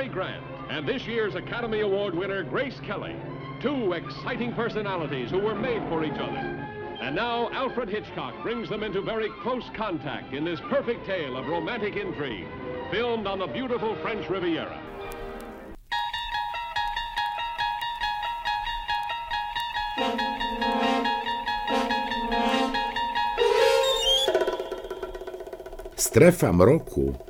[0.00, 3.14] Cary Grant and this year's Academy Award winner, Grace Kelly.
[3.60, 6.38] Two exciting personalities who were made for each other.
[7.02, 11.48] And now Alfred Hitchcock brings them into very close contact in this perfect tale of
[11.48, 12.46] romantic intrigue,
[12.90, 14.80] filmed on the beautiful French Riviera.
[25.94, 27.29] Strefa Mroku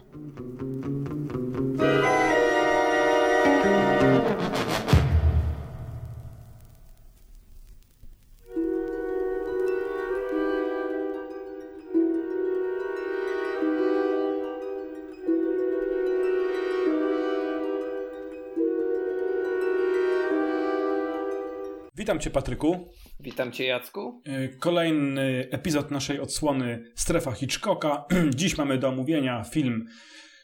[22.11, 22.89] Witam Cię, Patryku.
[23.19, 24.21] Witam Cię, Jacku.
[24.27, 28.05] Y, Kolejny epizod naszej odsłony Strefa Hitchcocka.
[28.35, 29.85] Dziś mamy do omówienia film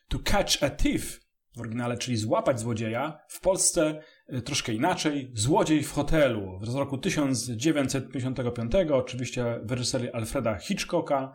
[0.07, 1.19] To Catch a Thief
[1.55, 3.19] w oryginale, czyli Złapać Złodzieja.
[3.29, 4.01] W Polsce
[4.33, 5.31] y, troszkę inaczej.
[5.33, 11.33] Złodziej w hotelu z roku 1955, oczywiście w reżyserii Alfreda Hitchcocka.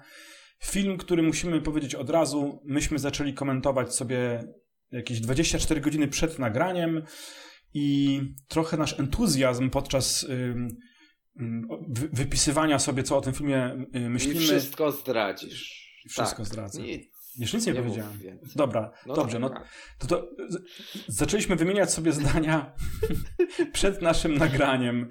[0.64, 4.44] Film, który musimy powiedzieć od razu, myśmy zaczęli komentować sobie
[4.92, 7.02] jakieś 24 godziny przed nagraniem
[7.74, 10.26] i trochę nasz entuzjazm podczas
[12.12, 14.40] wypisywania sobie, co o tym filmie y, I myślimy.
[14.40, 15.82] wszystko zdradzisz.
[16.08, 16.46] Wszystko tak.
[16.46, 16.82] zdradzę.
[16.82, 17.12] Nic.
[17.38, 18.18] Jeszcze nic nie, nie powiedziałem.
[18.56, 19.38] Dobra, No dobrze.
[19.38, 19.64] No, dobra.
[19.98, 20.62] to, to z-
[21.06, 22.72] zaczęliśmy wymieniać sobie zdania
[23.72, 25.08] przed naszym nagraniem.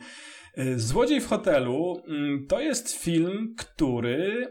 [0.58, 4.48] Y, Złodziej w hotelu mm, to jest film, który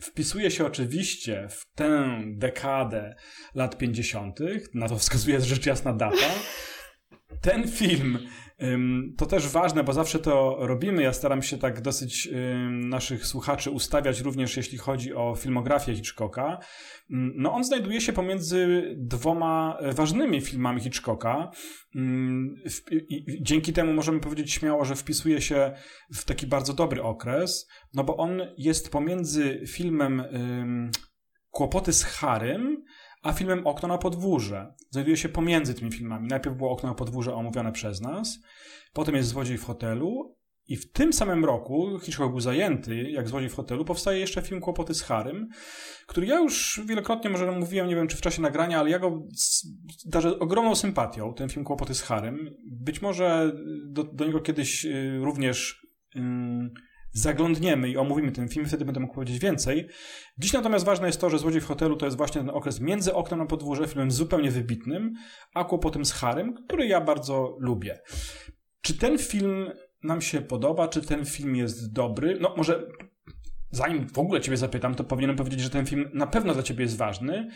[0.00, 3.14] wpisuje się oczywiście w tę dekadę
[3.54, 4.38] lat 50.
[4.74, 6.16] Na to wskazuje rzecz jasna data.
[7.40, 8.18] Ten film
[9.16, 11.02] to też ważne, bo zawsze to robimy.
[11.02, 12.28] Ja staram się tak dosyć
[12.70, 16.58] naszych słuchaczy ustawiać również, jeśli chodzi o filmografię Hitchcocka.
[17.10, 21.50] No, on znajduje się pomiędzy dwoma e, ważnymi filmami Hitchcocka.
[23.40, 25.72] Dzięki temu możemy powiedzieć śmiało, że wpisuje się
[26.14, 30.22] w taki bardzo dobry okres, no bo on jest pomiędzy filmem
[31.50, 32.83] Kłopoty z Harym,
[33.24, 34.74] a filmem Okno na podwórze.
[34.90, 36.28] Znajduje się pomiędzy tymi filmami.
[36.28, 38.38] Najpierw było Okno na podwórze omówione przez nas,
[38.92, 40.36] potem jest Złodziej w hotelu
[40.68, 44.60] i w tym samym roku, Hitchcock był zajęty, jak Złodziej w hotelu, powstaje jeszcze film
[44.60, 45.48] Kłopoty z Harym,
[46.06, 49.22] który ja już wielokrotnie może mówiłem, nie wiem czy w czasie nagrania, ale ja go
[50.06, 52.50] darzę ogromną sympatią, ten film Kłopoty z Harym.
[52.70, 53.52] Być może
[53.86, 55.86] do, do niego kiedyś y, również
[57.14, 59.88] zaglądniemy i omówimy ten film, wtedy będę mógł powiedzieć więcej.
[60.38, 63.14] Dziś natomiast ważne jest to, że Złodziej w hotelu to jest właśnie ten okres między
[63.14, 65.12] oknem na podwórze, filmem zupełnie wybitnym,
[65.54, 67.98] a kłopotem z Harym, który ja bardzo lubię.
[68.80, 69.70] Czy ten film
[70.02, 70.88] nam się podoba?
[70.88, 72.38] Czy ten film jest dobry?
[72.40, 72.86] No może
[73.70, 76.82] zanim w ogóle ciebie zapytam, to powinienem powiedzieć, że ten film na pewno dla ciebie
[76.82, 77.48] jest ważny,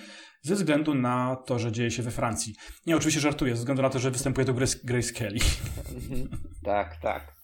[0.43, 2.55] ze względu na to, że dzieje się we Francji.
[2.87, 5.39] Nie, oczywiście żartuję, ze względu na to, że występuje tu Grace, Grace Kelly.
[6.65, 7.38] Tak, tak.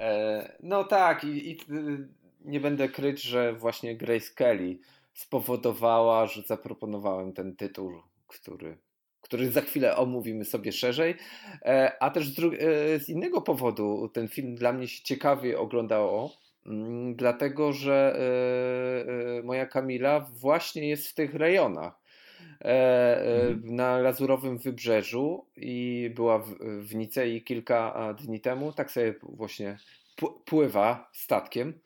[0.00, 2.08] E, no tak, i, i y,
[2.44, 4.78] nie będę kryć, że właśnie Grace Kelly
[5.12, 7.92] spowodowała, że zaproponowałem ten tytuł,
[8.26, 8.78] który,
[9.20, 11.14] który za chwilę omówimy sobie szerzej.
[11.62, 16.30] E, a też z, e, z innego powodu ten film dla mnie się ciekawie oglądało.
[16.66, 18.18] mm, Dlatego, że
[19.44, 22.03] moja Kamila właśnie jest w tych rejonach.
[22.60, 23.24] E, e,
[23.62, 28.72] na Lazurowym Wybrzeżu i była w, w Nicei kilka dni temu.
[28.72, 29.78] Tak sobie właśnie
[30.44, 31.80] pływa statkiem,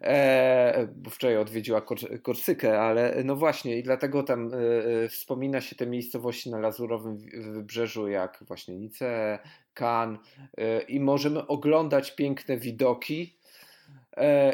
[0.00, 4.56] e, bo wczoraj odwiedziła Kor- Korsykę, ale no właśnie i dlatego tam e,
[5.04, 7.18] e, wspomina się te miejscowości na Lazurowym
[7.52, 9.38] Wybrzeżu jak właśnie Nice,
[9.74, 10.20] Cannes
[10.56, 13.38] e, i możemy oglądać piękne widoki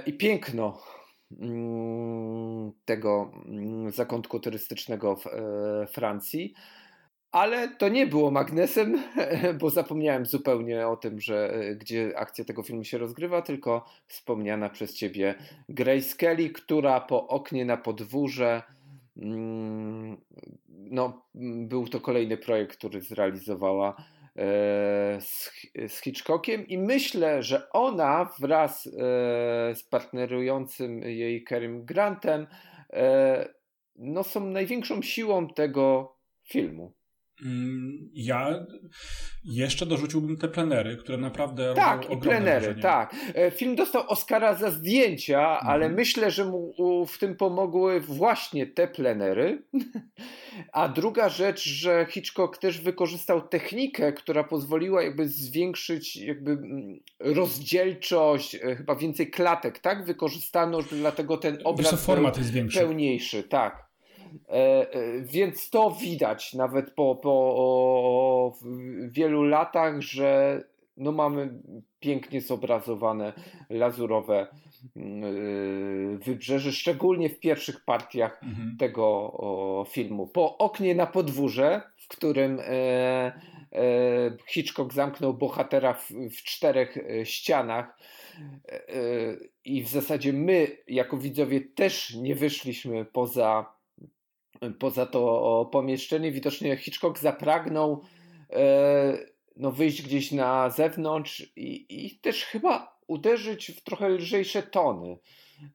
[0.07, 0.83] i piękno
[2.85, 6.55] tego mm, zakątku turystycznego w e, Francji.
[7.33, 9.03] Ale to nie było magnesem,
[9.61, 14.71] bo zapomniałem zupełnie o tym, że e, gdzie akcja tego filmu się rozgrywa, tylko wspomniana
[14.71, 15.35] przez ciebie
[15.69, 18.63] Grace Kelly, która po oknie na podwórze.
[19.17, 20.17] mm,
[20.69, 23.97] No, mm, był to kolejny projekt, który zrealizowała
[25.21, 25.51] z,
[25.89, 28.91] z Hitchcockiem i myślę, że ona wraz e,
[29.75, 32.47] z partnerującym jej Kerem Grantem
[32.93, 33.49] e,
[33.97, 36.93] no, są największą siłą tego filmu.
[38.15, 38.67] Ja
[39.45, 41.75] jeszcze dorzuciłbym te plenery, które naprawdę.
[41.75, 42.83] Tak, i plenery, wrażenie.
[42.83, 43.15] tak.
[43.35, 45.67] E, film dostał Oscara za zdjęcia, mhm.
[45.71, 46.75] ale myślę, że mu
[47.07, 49.63] w tym pomogły właśnie te plenery.
[50.73, 58.55] A druga rzecz, że Hitchcock też wykorzystał technikę, która pozwoliła jakby zwiększyć jakby mm, rozdzielczość,
[58.55, 60.05] e, chyba więcej klatek, tak?
[60.05, 62.79] Wykorzystano, dlatego ten obraz format jest większy.
[62.79, 63.84] pełniejszy, tak.
[64.49, 68.59] E, e, więc to widać nawet po, po
[69.09, 70.61] wielu latach, że
[70.97, 71.61] no mamy
[72.01, 73.33] pięknie zobrazowane
[73.71, 74.47] lazurowe
[74.97, 78.77] mm, e, wybrzeże, szczególnie w pierwszych partiach mhm.
[78.79, 80.27] tego filmu.
[80.27, 82.61] Po oknie na podwórze, w którym
[84.47, 87.99] Hitchcock zamknął bohatera w, w czterech ścianach,
[89.65, 93.74] i w zasadzie my, jako widzowie, też nie wyszliśmy poza
[94.79, 96.33] poza to pomieszczenie.
[96.33, 98.03] Widocznie Hitchcock zapragnął
[98.51, 99.19] e,
[99.57, 105.19] no, wyjść gdzieś na zewnątrz i, i też chyba uderzyć w trochę lżejsze tony.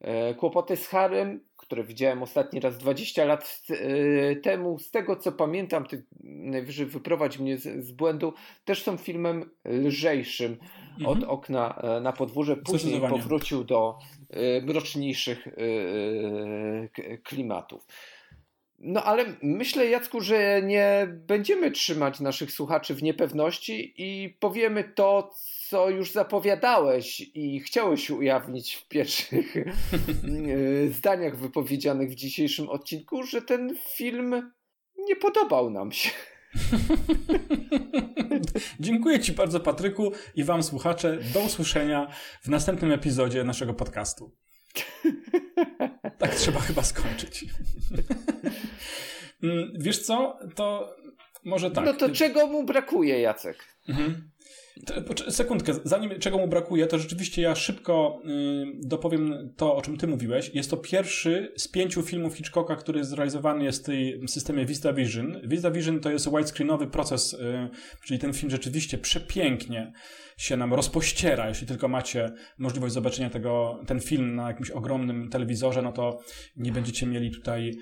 [0.00, 5.32] E, kłopoty z Harem, które widziałem ostatni raz 20 lat e, temu, z tego co
[5.32, 8.34] pamiętam, ty najwyżej wyprowadź mnie z, z błędu,
[8.64, 10.56] też są filmem lżejszym
[10.98, 11.06] mhm.
[11.06, 12.56] od okna na podwórze.
[12.56, 13.98] Później powrócił do
[14.62, 15.48] mroczniejszych
[17.24, 17.86] klimatów.
[18.80, 25.30] No ale myślę, Jacku, że nie będziemy trzymać naszych słuchaczy w niepewności i powiemy to,
[25.68, 29.72] co już zapowiadałeś i chciałeś ujawnić w pierwszych e,
[30.98, 34.52] zdaniach wypowiedzianych w dzisiejszym odcinku, że ten film
[34.98, 36.10] nie podobał nam się.
[38.80, 41.18] Dziękuję Ci bardzo, Patryku, i Wam, słuchacze.
[41.34, 42.10] Do usłyszenia
[42.42, 44.30] w następnym epizodzie naszego podcastu.
[46.20, 47.44] Tak trzeba chyba skończyć.
[49.42, 50.38] Mm, wiesz co?
[50.54, 50.96] To
[51.44, 51.84] może tak.
[51.84, 53.64] No to czego mu brakuje, Jacek?
[53.88, 54.30] Mhm.
[55.28, 60.06] Sekundkę, zanim czego mu brakuje, to rzeczywiście ja szybko y, dopowiem to, o czym ty
[60.06, 60.50] mówiłeś.
[60.54, 65.40] Jest to pierwszy z pięciu filmów Hitchcocka, który zrealizowany jest w tym systemie VistaVision.
[65.48, 67.68] VistaVision to jest widescreenowy proces, y,
[68.04, 69.92] czyli ten film rzeczywiście przepięknie
[70.36, 71.48] się nam rozpościera.
[71.48, 76.18] Jeśli tylko macie możliwość zobaczenia tego, ten film na jakimś ogromnym telewizorze, no to
[76.56, 77.72] nie będziecie mieli tutaj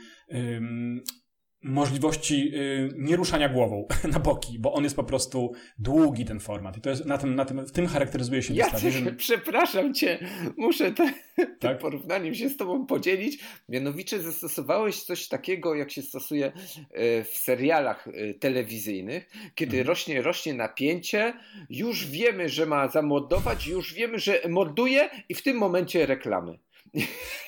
[1.62, 6.80] możliwości y, nieruszania głową na boki, bo on jest po prostu długi ten format i
[6.80, 9.16] to jest na tym, na tym w tym charakteryzuje się ja Vision.
[9.16, 10.18] przepraszam cię,
[10.56, 11.58] muszę te, tak?
[11.60, 13.38] tym porównaniem się z tobą podzielić.
[13.68, 19.88] Mianowicie zastosowałeś coś takiego, jak się stosuje y, w serialach y, telewizyjnych, kiedy mhm.
[19.88, 21.32] rośnie, rośnie napięcie,
[21.70, 26.58] już wiemy, że ma zamordować, już wiemy, że morduje i w tym momencie reklamy.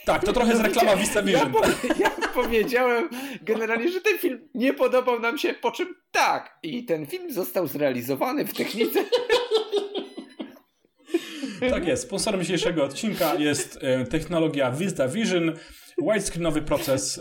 [0.04, 1.52] Tak, to trochę z reklama Vista Vision.
[1.88, 3.08] Ja, ja powiedziałem
[3.42, 6.58] generalnie, że ten film nie podobał nam się, po czym tak.
[6.62, 9.04] I ten film został zrealizowany w technice.
[11.70, 12.02] Tak jest.
[12.02, 15.52] Sponsorem dzisiejszego odcinka jest e, technologia Vista Vision,
[15.98, 17.20] widescreenowy proces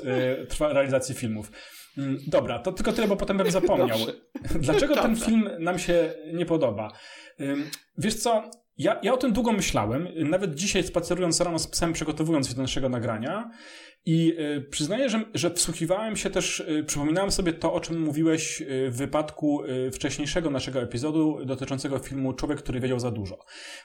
[0.59, 1.51] e, realizacji filmów.
[1.97, 3.99] Mm, dobra, to tylko tyle, bo potem bym zapomniał.
[3.99, 4.13] Dobrze.
[4.59, 6.91] Dlaczego ten film nam się nie podoba?
[7.97, 12.49] Wiesz co, ja, ja o tym długo myślałem, nawet dzisiaj spacerując rano z psem, przygotowując
[12.49, 13.51] się do naszego nagrania
[14.05, 18.61] i y, przyznaję, że, że wsłuchiwałem się też, y, przypominałem sobie to, o czym mówiłeś
[18.61, 19.63] y, w wypadku
[19.93, 23.37] wcześniejszego naszego epizodu dotyczącego filmu Człowiek, który wiedział za dużo.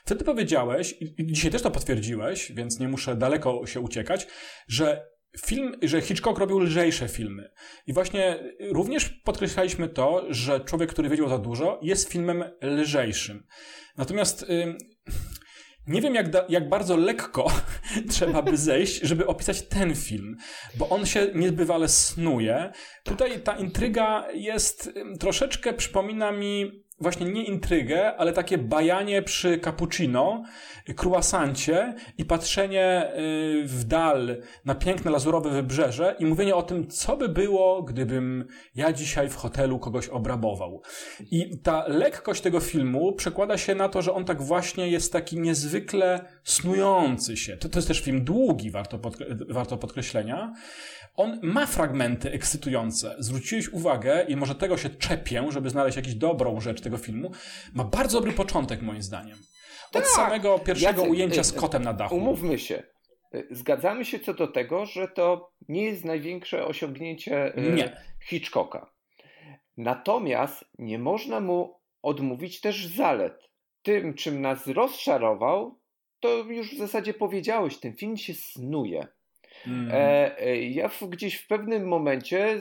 [0.05, 4.27] Wtedy powiedziałeś, i dzisiaj też to potwierdziłeś, więc nie muszę daleko się uciekać,
[4.67, 5.07] że
[5.45, 7.51] film, że Hitchcock robił lżejsze filmy.
[7.87, 13.47] I właśnie również podkreślaliśmy to, że Człowiek, który wiedział za dużo, jest filmem lżejszym.
[13.97, 14.45] Natomiast
[15.87, 17.51] nie wiem, jak, da, jak bardzo lekko
[18.11, 20.37] trzeba by zejść, żeby opisać ten film,
[20.75, 22.71] bo on się niezbywale snuje.
[23.03, 30.43] Tutaj ta intryga jest troszeczkę, przypomina mi właśnie nie intrygę, ale takie bajanie przy cappuccino,
[30.95, 37.17] croissancie i patrzenie y, w dal na piękne lazurowe wybrzeże i mówienie o tym, co
[37.17, 40.81] by było, gdybym ja dzisiaj w hotelu kogoś obrabował.
[41.31, 45.39] I ta lekkość tego filmu przekłada się na to, że on tak właśnie jest taki
[45.39, 47.57] niezwykle snujący się.
[47.57, 50.53] To, to jest też film długi, warto, podkre- warto podkreślenia.
[51.17, 53.15] On ma fragmenty ekscytujące.
[53.19, 57.31] Zwróciłeś uwagę i może tego się czepię, żeby znaleźć jakąś dobrą rzecz tego filmu.
[57.73, 59.37] Ma bardzo dobry początek, moim zdaniem.
[59.85, 60.07] Od tak.
[60.07, 62.15] samego pierwszego Jacek, ujęcia z kotem na dachu.
[62.15, 62.83] Umówmy się.
[63.51, 67.97] Zgadzamy się co do tego, że to nie jest największe osiągnięcie nie.
[68.29, 68.91] Hitchcocka.
[69.77, 73.49] Natomiast nie można mu odmówić też zalet.
[73.83, 75.79] Tym, czym nas rozczarował,
[76.19, 79.07] to już w zasadzie powiedziałeś, ten film się snuje.
[79.67, 79.89] Mm.
[79.91, 82.59] E, ja w, gdzieś w pewnym momencie e,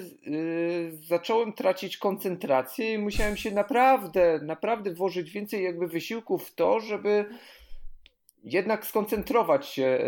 [0.91, 7.25] zacząłem tracić koncentrację i musiałem się naprawdę, naprawdę włożyć więcej jakby wysiłku w to, żeby
[8.45, 10.01] jednak skoncentrować się e,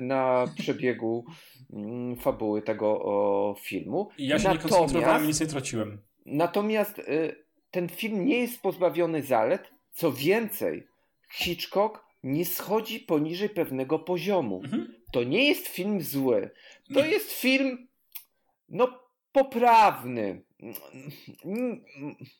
[0.00, 1.24] na przebiegu
[1.72, 4.08] mm, fabuły tego filmu.
[4.18, 5.98] Ja się natomiast, nie koncentrowałem, nic nie traciłem.
[6.26, 7.02] Natomiast e,
[7.70, 9.70] ten film nie jest pozbawiony zalet.
[9.90, 10.86] Co więcej,
[11.32, 14.60] Hitchcock nie schodzi poniżej pewnego poziomu.
[14.64, 14.94] Mhm.
[15.12, 16.50] To nie jest film zły.
[16.94, 17.88] To jest film
[18.68, 19.00] no
[19.32, 20.42] poprawny.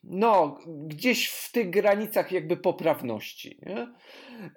[0.04, 3.60] No, gdzieś w tych granicach jakby poprawności.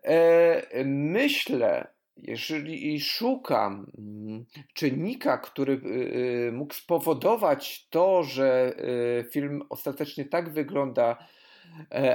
[0.03, 8.73] E, myślę, jeżeli szukam mm, czynnika, który y, y, mógł spowodować to, że
[9.19, 11.27] y, film ostatecznie tak wygląda,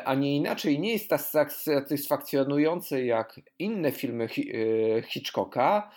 [0.04, 4.28] a nie inaczej, nie jest tak satysfakcjonujący jak inne filmy
[5.08, 5.90] Hitchcocka,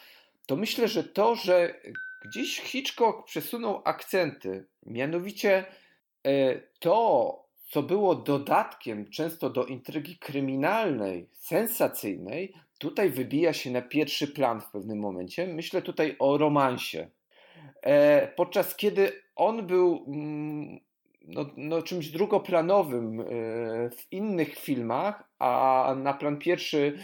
[0.46, 1.76] to myślę, że to, że
[2.26, 5.66] gdzieś Hitchcock przesunął akcenty, mianowicie
[6.24, 14.28] e, to, co było dodatkiem często do intrygi kryminalnej, sensacyjnej, tutaj wybija się na pierwszy
[14.28, 15.48] plan w pewnym momencie.
[15.48, 17.10] Myślę tutaj o romansie.
[17.82, 20.80] E, podczas kiedy on był mm,
[21.24, 23.26] no, no, czymś drugoplanowym e,
[23.90, 26.98] w innych filmach, a na plan pierwszy,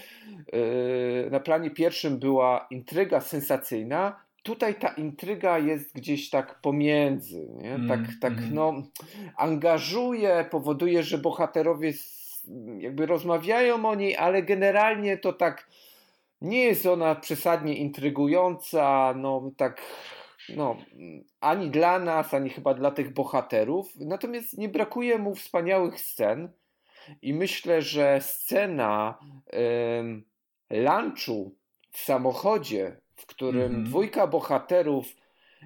[1.32, 7.76] na planie pierwszym była intryga sensacyjna, tutaj ta intryga jest gdzieś tak pomiędzy, nie?
[7.76, 8.54] Mm, tak, tak mm.
[8.54, 8.74] no,
[9.38, 11.94] angażuje, powoduje, że bohaterowie
[12.78, 15.68] jakby rozmawiają o niej, ale generalnie to tak
[16.42, 19.82] nie jest ona przesadnie intrygująca, no tak
[20.56, 20.78] no,
[21.42, 23.96] ani dla nas, ani chyba dla tych bohaterów.
[23.96, 26.52] Natomiast nie brakuje mu wspaniałych scen
[27.22, 29.20] i myślę, że scena
[30.70, 31.56] y, lunchu
[31.92, 33.86] w samochodzie w którym mm -hmm.
[33.86, 35.16] dwójka bohaterów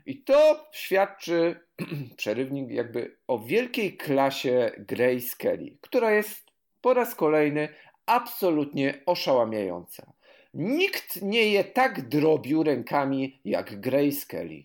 [0.05, 1.59] i to świadczy
[2.17, 7.69] przerywnik jakby o wielkiej klasie Grace Kelly, która jest po raz kolejny
[8.05, 10.13] absolutnie oszałamiająca.
[10.53, 14.63] Nikt nie je tak drobił rękami jak Grace Kelly.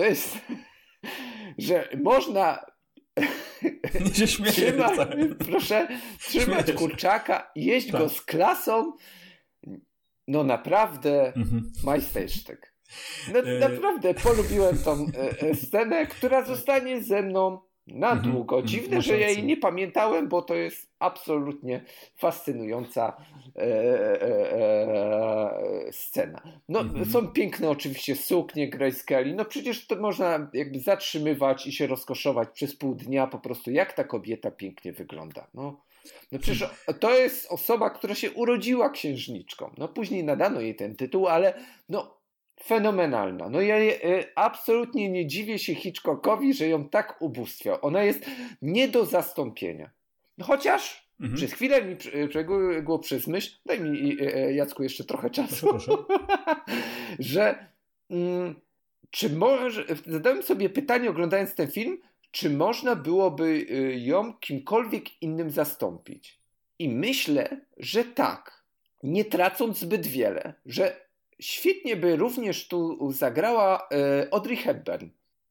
[0.00, 0.38] To jest,
[1.58, 2.66] że można
[4.00, 5.88] nie się śmieję, trzymać, proszę,
[6.18, 8.00] trzymać kurczaka, jeść tak.
[8.00, 8.92] go z klasą
[10.28, 11.72] no naprawdę mhm.
[11.84, 12.74] majstersztyk.
[13.32, 18.32] No, e, naprawdę polubiłem tą e, e, scenę, która zostanie ze mną na mhm.
[18.32, 18.56] długo.
[18.56, 18.68] Mhm.
[18.68, 21.84] Dziwne, że ja jej nie pamiętałem, bo to jest absolutnie
[22.16, 23.16] fascynująca
[23.56, 26.42] e, e, e, scena.
[26.68, 29.34] No, są piękne oczywiście suknie Grace Kelly.
[29.34, 33.92] No przecież to można jakby zatrzymywać i się rozkoszować przez pół dnia po prostu, jak
[33.92, 35.46] ta kobieta pięknie wygląda.
[35.54, 35.80] No.
[36.32, 36.70] No przecież
[37.00, 39.70] to jest osoba, która się urodziła księżniczką.
[39.78, 41.54] No później nadano jej ten tytuł, ale
[41.88, 42.19] no
[42.64, 43.48] fenomenalna.
[43.48, 43.98] No ja e,
[44.34, 47.78] absolutnie nie dziwię się Hitchcockowi, że ją tak ubóstwiał.
[47.82, 48.26] Ona jest
[48.62, 49.90] nie do zastąpienia.
[50.38, 51.36] No chociaż mhm.
[51.36, 55.68] przez chwilę mi przebiegło przez myśl, daj mi e, Jacku jeszcze trochę czasu,
[57.18, 57.66] że
[58.10, 58.54] mm,
[59.10, 59.30] czy
[60.06, 61.98] zadałem sobie pytanie oglądając ten film,
[62.30, 66.40] czy można byłoby y, ją kimkolwiek innym zastąpić?
[66.78, 68.64] I myślę, że tak,
[69.02, 71.09] nie tracąc zbyt wiele, że
[71.40, 73.88] świetnie by również tu zagrała
[74.22, 75.06] y, Audrey Hepburn.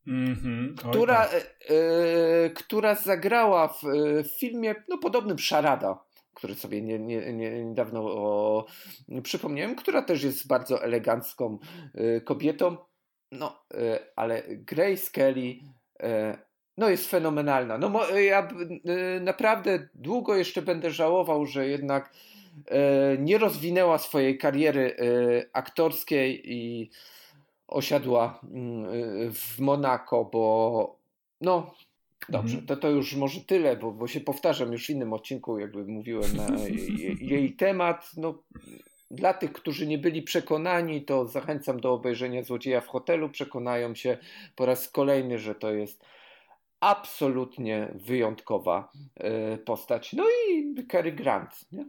[0.08, 0.76] Mm-hmm.
[0.76, 1.34] która, tak.
[1.72, 3.84] y, która zagrała w,
[4.24, 6.04] w, filmie no, podobnym Szarada,
[6.34, 8.66] który sobie nie, nie, nie, niedawno o,
[9.24, 11.60] przypomniałem, która też jest bardzo elegancką
[12.26, 12.78] kobietą.
[13.32, 13.66] No,
[14.16, 15.60] ale Grace Kelly
[16.80, 17.78] no jest fenomenalna.
[17.78, 18.48] No ja
[19.22, 22.39] naprawdę długo jeszcze będę żałował, że jednak e,
[23.20, 25.06] nie rozwinęła swojej kariery e,
[25.54, 26.90] aktorskiej i
[27.68, 28.86] osiadła mm,
[29.34, 30.96] w Monako, bo
[31.42, 31.74] no
[32.30, 32.68] dobrze, mhm.
[32.68, 36.36] to, to już może tyle, bo, bo się powtarzam już w innym odcinku, jakby mówiłem
[36.36, 38.12] na jej, jej temat.
[38.18, 38.44] No,
[39.12, 43.30] dla tych, którzy nie byli przekonani, to zachęcam do obejrzenia Złodzieja w hotelu.
[43.30, 44.18] Przekonają się
[44.56, 46.06] po raz kolejny, że to jest
[46.80, 50.14] absolutnie wyjątkowa e, postać.
[50.14, 51.86] No i Cary Grant, nie?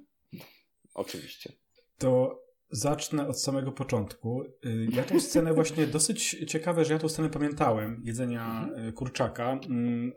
[0.94, 1.52] Oczywiście.
[1.98, 4.42] To zacznę od samego początku.
[4.42, 8.88] Y, ja tę scenę właśnie dosyć ciekawe, że ja tę scenę pamiętałem, jedzenia mhm.
[8.88, 9.52] y, kurczaka.
[9.52, 10.12] Mm,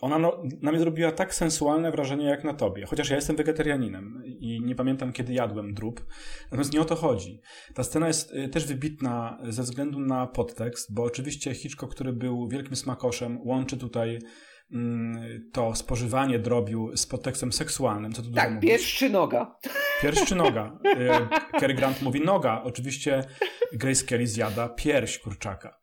[0.00, 2.86] ona no, na mnie zrobiła tak sensualne wrażenie jak na tobie.
[2.86, 6.06] Chociaż ja jestem wegetarianinem i nie pamiętam, kiedy jadłem drób.
[6.44, 7.40] Natomiast nie o to chodzi.
[7.74, 12.48] Ta scena jest y, też wybitna ze względu na podtekst, bo oczywiście Hitchcock, który był
[12.48, 14.18] wielkim smakoszem, łączy tutaj
[15.52, 18.12] to spożywanie drobiu z podtekstem seksualnym.
[18.12, 18.60] Co tu tak,
[19.10, 19.56] noga.
[20.02, 20.78] Pierś czy noga?
[21.54, 22.62] Y, Cary Grant mówi noga.
[22.64, 23.24] Oczywiście
[23.72, 25.78] Grace Kelly zjada pierś kurczaka.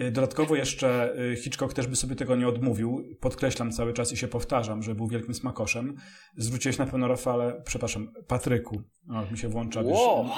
[0.00, 3.16] Y, dodatkowo jeszcze y, Hitchcock też by sobie tego nie odmówił.
[3.20, 5.96] Podkreślam cały czas i się powtarzam, że był wielkim smakoszem.
[6.36, 8.82] Zwróciłeś na pewno, Rafale, przepraszam, Patryku.
[9.10, 9.80] O, mi się włącza.
[9.82, 10.28] Wow.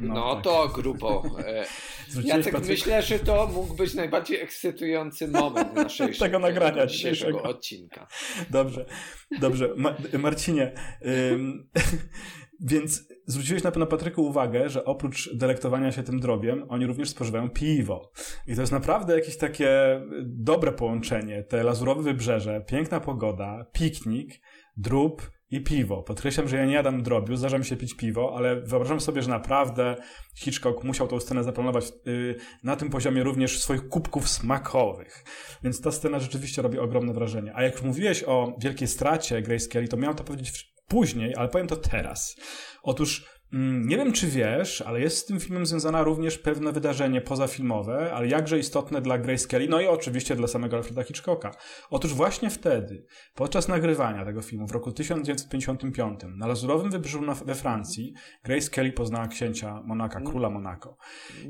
[0.00, 0.44] no, no tak.
[0.44, 1.22] to grubo.
[1.38, 1.66] E,
[2.24, 2.66] Jacek, Patryku.
[2.68, 8.06] myślę, że to mógł być najbardziej ekscytujący moment naszego tego nagrania dzisiejszego odcinka.
[8.50, 8.86] Dobrze,
[9.40, 9.68] dobrze.
[9.76, 10.72] Ma Marcinie,
[11.06, 11.68] ym,
[12.60, 17.50] więc zwróciłeś na pewno Patryku uwagę, że oprócz delektowania się tym drobiem, oni również spożywają
[17.50, 18.12] piwo.
[18.46, 21.42] I to jest naprawdę jakieś takie dobre połączenie.
[21.42, 24.40] Te lazurowe wybrzeże, piękna pogoda, piknik,
[24.76, 26.02] drób i piwo.
[26.02, 29.30] Podkreślam, że ja nie jadam drobiu, zdarza mi się pić piwo, ale wyobrażam sobie, że
[29.30, 29.96] naprawdę
[30.36, 35.24] Hitchcock musiał tą scenę zaplanować yy, na tym poziomie również swoich kubków smakowych.
[35.62, 37.52] Więc ta scena rzeczywiście robi ogromne wrażenie.
[37.54, 41.66] A jak mówiłeś o wielkiej stracie Grace Kelly, to miałem to powiedzieć później, ale powiem
[41.66, 42.36] to teraz.
[42.82, 48.12] Otóż nie wiem, czy wiesz, ale jest z tym filmem związana również pewne wydarzenie pozafilmowe,
[48.14, 51.50] ale jakże istotne dla Grace Kelly, no i oczywiście dla samego Alfreda Hitchcocka.
[51.90, 58.14] Otóż właśnie wtedy, podczas nagrywania tego filmu w roku 1955 na Lazurowym Wybrzeżu we Francji,
[58.44, 60.30] Grace Kelly poznała księcia Monaka, mm.
[60.30, 60.96] króla Monako.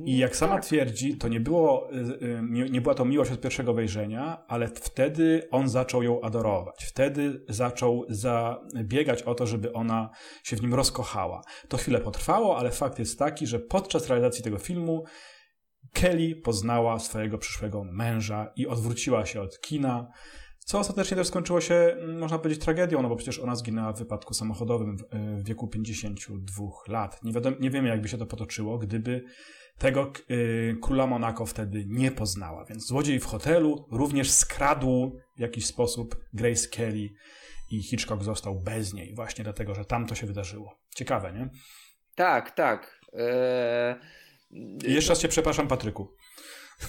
[0.04, 0.64] I jak sama tak.
[0.64, 5.48] twierdzi, to nie, było, y, y, nie była to miłość od pierwszego wejrzenia, ale wtedy
[5.50, 6.84] on zaczął ją adorować.
[6.84, 10.10] Wtedy zaczął zabiegać o to, żeby ona
[10.42, 11.42] się w nim rozkochała.
[11.68, 15.04] To chwilę potrwało, ale fakt jest taki, że podczas realizacji tego filmu
[15.92, 20.08] Kelly poznała swojego przyszłego męża i odwróciła się od kina,
[20.66, 23.98] co ostatecznie też skończyło się, mm, można powiedzieć, tragedią, no bo przecież ona zginęła w
[23.98, 27.22] wypadku samochodowym w, w wieku 52 lat.
[27.22, 29.24] Nie, wiadomo, nie wiemy, jakby się to potoczyło, gdyby
[29.78, 32.64] tego y, króla Monako wtedy nie poznała.
[32.64, 37.08] Więc złodziej w hotelu również skradł w jakiś sposób Grace Kelly
[37.70, 40.74] i Hitchcock został bez niej, właśnie dlatego, że tam to się wydarzyło.
[40.94, 41.50] Ciekawe, nie?
[42.16, 43.00] Tak, tak.
[43.12, 43.94] Eee...
[44.82, 46.16] Jeszcze raz cię przepraszam, Patryku.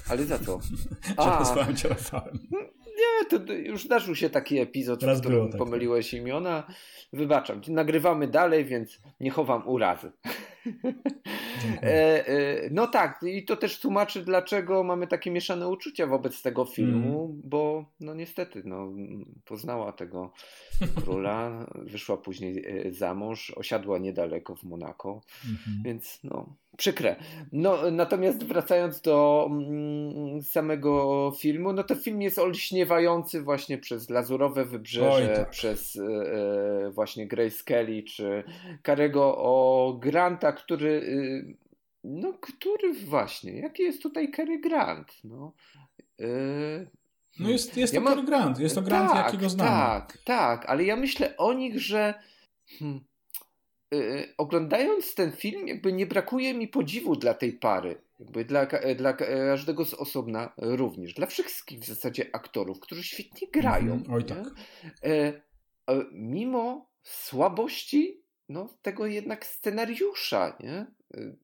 [0.10, 0.60] Ale za co?
[1.24, 2.40] że nazwałem cię Rafałem.
[2.98, 5.58] Nie, to już zdarzył się taki epizod, Raz w którym tak.
[5.58, 6.68] pomyliłeś imiona.
[7.14, 10.12] Wybaczam, nagrywamy dalej, więc nie chowam urazy.
[11.84, 16.66] E, e, no tak, i to też tłumaczy, dlaczego mamy takie mieszane uczucia wobec tego
[16.66, 17.42] filmu, mm.
[17.44, 18.94] bo no niestety, no,
[19.46, 20.32] poznała tego
[21.04, 25.84] króla, wyszła później e, za mąż, osiadła niedaleko w Monako, mm -hmm.
[25.86, 27.16] więc no, przykre.
[27.52, 34.66] No, natomiast wracając do mm, samego filmu, no to film jest olśniewający właśnie przez Lazurowe
[34.66, 35.50] Wybrzeże, tak.
[35.50, 38.44] przez e, właśnie Grace Kelly, czy
[38.82, 41.68] Karego o Granta, który y,
[42.04, 45.14] no, który właśnie, jaki jest tutaj Cary Grant?
[45.24, 45.54] No,
[46.20, 46.88] yy,
[47.40, 48.14] no jest, jest ja to mam...
[48.14, 49.70] Cary Grant, jest to Grant, tak, jakiego znamy.
[49.70, 52.14] Tak, tak, ale ja myślę o nich, że
[52.80, 53.02] hmm,
[54.38, 58.02] oglądając ten film, jakby nie brakuje mi podziwu dla tej pary.
[58.20, 61.14] Jakby dla, dla każdego z osobna również.
[61.14, 63.94] Dla wszystkich w zasadzie aktorów, którzy świetnie grają.
[63.94, 64.14] Mm -hmm.
[64.14, 64.46] Oj tak.
[65.04, 70.86] Yy, mimo słabości no, tego jednak scenariusza, nie?
[71.16, 71.38] Y,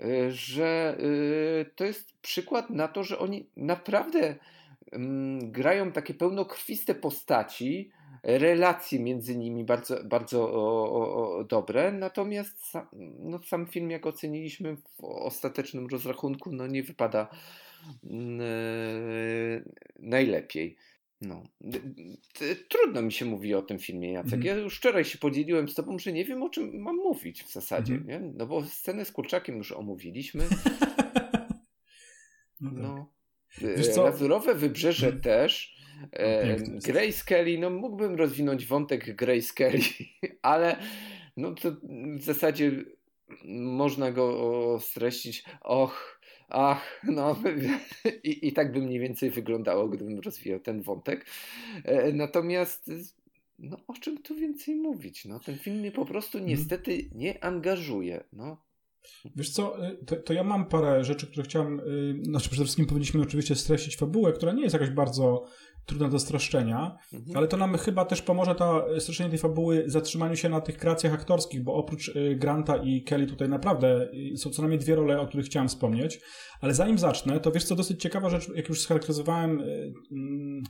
[0.00, 4.34] y, że y, to jest przykład na to, że oni naprawdę
[4.92, 7.90] mm, grają takie pełnokrwiste postaci,
[8.26, 12.86] relacje między nimi bardzo, bardzo o, o, dobre, natomiast sam,
[13.18, 17.28] no, sam film, jak oceniliśmy w ostatecznym rozrachunku, no nie wypada
[18.04, 18.40] mm,
[19.98, 20.76] najlepiej.
[21.20, 21.42] No.
[22.68, 24.34] Trudno mi się mówi o tym filmie, Jacek.
[24.34, 24.46] Mm.
[24.46, 27.52] Ja już wczoraj się podzieliłem z tobą, że nie wiem o czym mam mówić w
[27.52, 28.06] zasadzie, mm.
[28.06, 28.20] nie?
[28.34, 30.48] No bo scenę z kurczakiem już omówiliśmy.
[32.60, 32.70] no.
[32.72, 33.15] no.
[33.62, 35.20] E, Lazurowe Wybrzeże mm.
[35.20, 35.76] też.
[36.12, 39.80] E, Grace Kelly, no mógłbym rozwinąć wątek Grace Kelly,
[40.42, 40.76] ale
[41.36, 41.70] no to
[42.16, 42.72] w zasadzie
[43.44, 45.44] można go streścić.
[45.60, 46.16] Och,
[46.48, 47.36] Ach, no
[48.24, 51.26] I, i tak by mniej więcej wyglądało, gdybym rozwijał ten wątek.
[51.84, 52.90] E, natomiast
[53.58, 55.24] no o czym tu więcej mówić?
[55.24, 56.48] No, ten film mnie po prostu mhm.
[56.48, 58.24] niestety nie angażuje.
[58.32, 58.65] No.
[59.36, 62.86] Wiesz co, y, to, to, ja mam parę rzeczy, które chciałem, y, znaczy przede wszystkim
[62.86, 65.44] powinniśmy oczywiście streścić fabułę, która nie jest jakaś bardzo
[65.86, 67.36] trudna do streszczenia, mhm.
[67.36, 71.12] ale to nam chyba też pomoże to streszczenie tej fabuły zatrzymaniu się na tych kreacjach
[71.12, 75.26] aktorskich, bo oprócz y, Granta i Kelly tutaj naprawdę są co najmniej dwie role, o
[75.26, 76.20] których chciałem wspomnieć,
[76.60, 79.62] ale zanim zacznę, to wiesz co, dosyć ciekawa rzecz, jak już scharakteryzowałem
[80.12, 80.62] mm,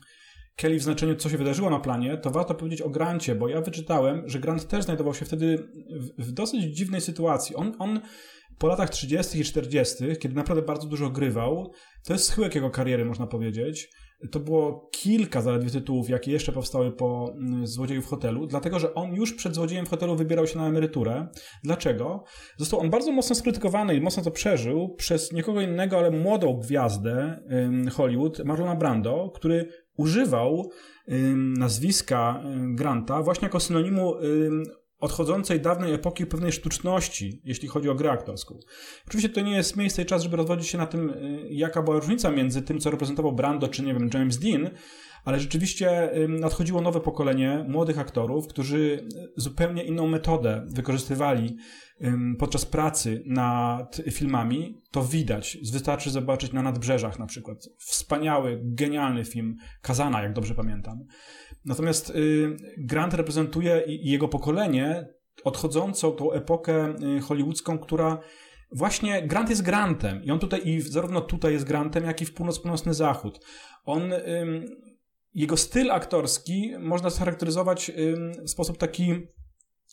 [0.57, 3.61] Kelly w znaczeniu, co się wydarzyło na planie, to warto powiedzieć o Grancie, bo ja
[3.61, 5.69] wyczytałem, że Grant też znajdował się wtedy
[6.19, 7.57] w, w dosyć dziwnej sytuacji.
[7.57, 8.01] On, on
[8.59, 9.41] po latach 30.
[9.41, 11.73] i 40., kiedy naprawdę bardzo dużo grywał,
[12.05, 13.89] to jest schyłek jego kariery, można powiedzieć,
[14.33, 18.95] to było kilka zaledwie tytułów, jakie jeszcze powstały po mm, Złodzieju w hotelu, dlatego że
[18.95, 21.29] on już przed Złodziejem w hotelu wybierał się na emeryturę.
[21.65, 22.25] Dlaczego?
[22.57, 27.41] Został on bardzo mocno skrytykowany i mocno to przeżył przez nikogo innego, ale młodą gwiazdę
[27.93, 30.71] Hollywood, Marlona Brando, który używał
[31.59, 32.43] nazwiska
[32.75, 34.15] Granta właśnie jako synonimu
[35.01, 38.59] odchodzącej dawnej epoki pewnej sztuczności, jeśli chodzi o grę aktorską.
[39.07, 41.97] Oczywiście to nie jest miejsce i czas, żeby rozwodzić się na tym, y, jaka była
[41.97, 44.71] różnica między tym, co reprezentował Brando, czy nie wiem, James Dean,
[45.25, 51.57] ale rzeczywiście nadchodziło nowe pokolenie młodych aktorów, którzy zupełnie inną metodę wykorzystywali
[52.39, 54.83] podczas pracy nad filmami.
[54.91, 55.59] To widać.
[55.73, 57.59] Wystarczy zobaczyć na Nadbrzeżach na przykład.
[57.79, 61.05] Wspaniały, genialny film Kazana, jak dobrze pamiętam.
[61.65, 65.09] Natomiast y, Grant reprezentuje i jego pokolenie
[65.45, 68.19] odchodzącą tą epokę y, hollywoodzką, która
[68.73, 72.35] właśnie Grant jest Grantem i on tutaj i zarówno tutaj jest Grantem, jak i w
[72.35, 73.47] północ-północny zachód.
[73.85, 74.03] On
[75.35, 77.93] jego styl aktorski można scharakteryzować
[78.47, 79.13] w sposób taki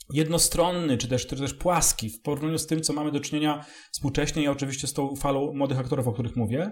[0.09, 4.43] jednostronny, czy też, czy też płaski w porównaniu z tym, co mamy do czynienia współcześnie
[4.43, 6.71] i oczywiście z tą falą młodych aktorów, o których mówię.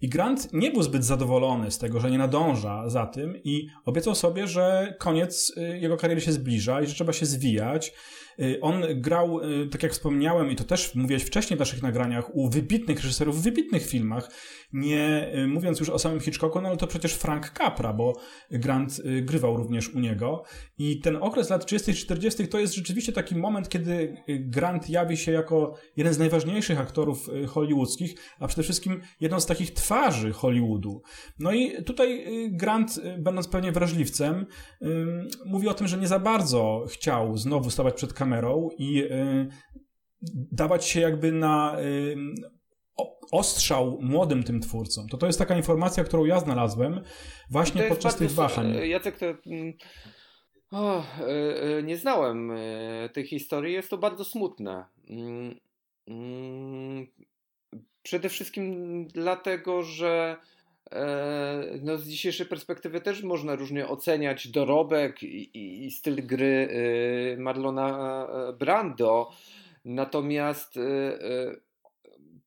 [0.00, 4.14] I Grant nie był zbyt zadowolony z tego, że nie nadąża za tym i obiecał
[4.14, 7.92] sobie, że koniec y, jego kariery się zbliża i że trzeba się zwijać.
[8.40, 12.34] Y, on grał, y, tak jak wspomniałem, i to też mówiłeś wcześniej w naszych nagraniach,
[12.34, 14.30] u wybitnych reżyserów w wybitnych filmach.
[14.72, 18.12] Nie mówiąc już o samym Hitchcocku, no ale to przecież Frank Capra, bo
[18.50, 20.42] Grant grywał również u niego.
[20.78, 21.94] I ten okres lat 30.
[21.94, 22.48] 40.
[22.48, 28.14] to jest rzeczywiście taki moment, kiedy Grant jawi się jako jeden z najważniejszych aktorów hollywoodzkich,
[28.38, 31.02] a przede wszystkim jedną z takich twarzy Hollywoodu.
[31.38, 34.46] No i tutaj y, Grant, y, będąc pewnie wrażliwcem,
[35.46, 38.29] mówi o tym, że nie za bardzo chciał znowu stawać przed kamerą
[38.78, 39.48] i y,
[40.52, 41.76] dawać się jakby na
[43.32, 45.08] ostrzał młodym tym twórcom.
[45.08, 47.00] To to jest taka informacja, którą ja znalazłem
[47.50, 48.88] właśnie podczas tych wahań.
[48.88, 49.26] Jacek, to...
[49.26, 49.72] Mm,
[50.70, 51.04] o,
[51.82, 52.52] nie znałem
[53.12, 53.74] tej historii.
[53.74, 54.84] Jest to bardzo smutne.
[55.10, 55.54] Mm,
[56.06, 57.06] mm,
[58.02, 60.36] Przede wszystkim dlatego, że
[61.82, 66.68] no z dzisiejszej perspektywy też można różnie oceniać dorobek i, i styl gry
[67.34, 69.30] e, Marlona e, Brando.
[69.84, 70.78] Natomiast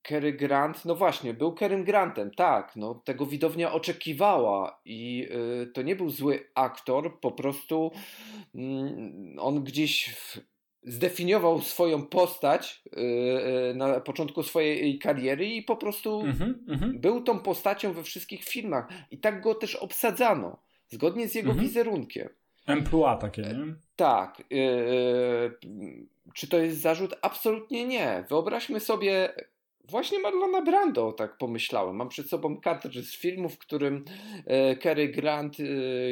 [0.04, 5.30] Cary Grant, no właśnie, był Kerem Grantem, tak, no, tego widownia oczekiwała i
[5.74, 7.92] to nie był zły aktor, po prostu
[8.56, 10.40] mm, on gdzieś w,
[10.86, 17.40] zdefiniował swoją postać yy, na początku swojej kariery i po prostu mm -hmm, był tą
[17.40, 18.88] postacią we wszystkich filmach.
[19.12, 20.58] I tak go też obsadzano,
[20.90, 21.68] zgodnie z jego mm -hmm.
[21.68, 22.30] wizerunkiem.
[22.68, 23.76] Emploi takie, nie?
[23.96, 24.44] Tak.
[24.50, 25.58] Yy,
[26.34, 27.16] czy to jest zarzut?
[27.22, 28.26] Absolutnie nie.
[28.30, 29.34] Wyobraźmy sobie
[29.90, 31.96] Właśnie Marlona Brando, tak pomyślałem.
[31.96, 34.06] Mam przed sobą kadr z filmu, w którym
[34.46, 35.64] e, Cary Grant e,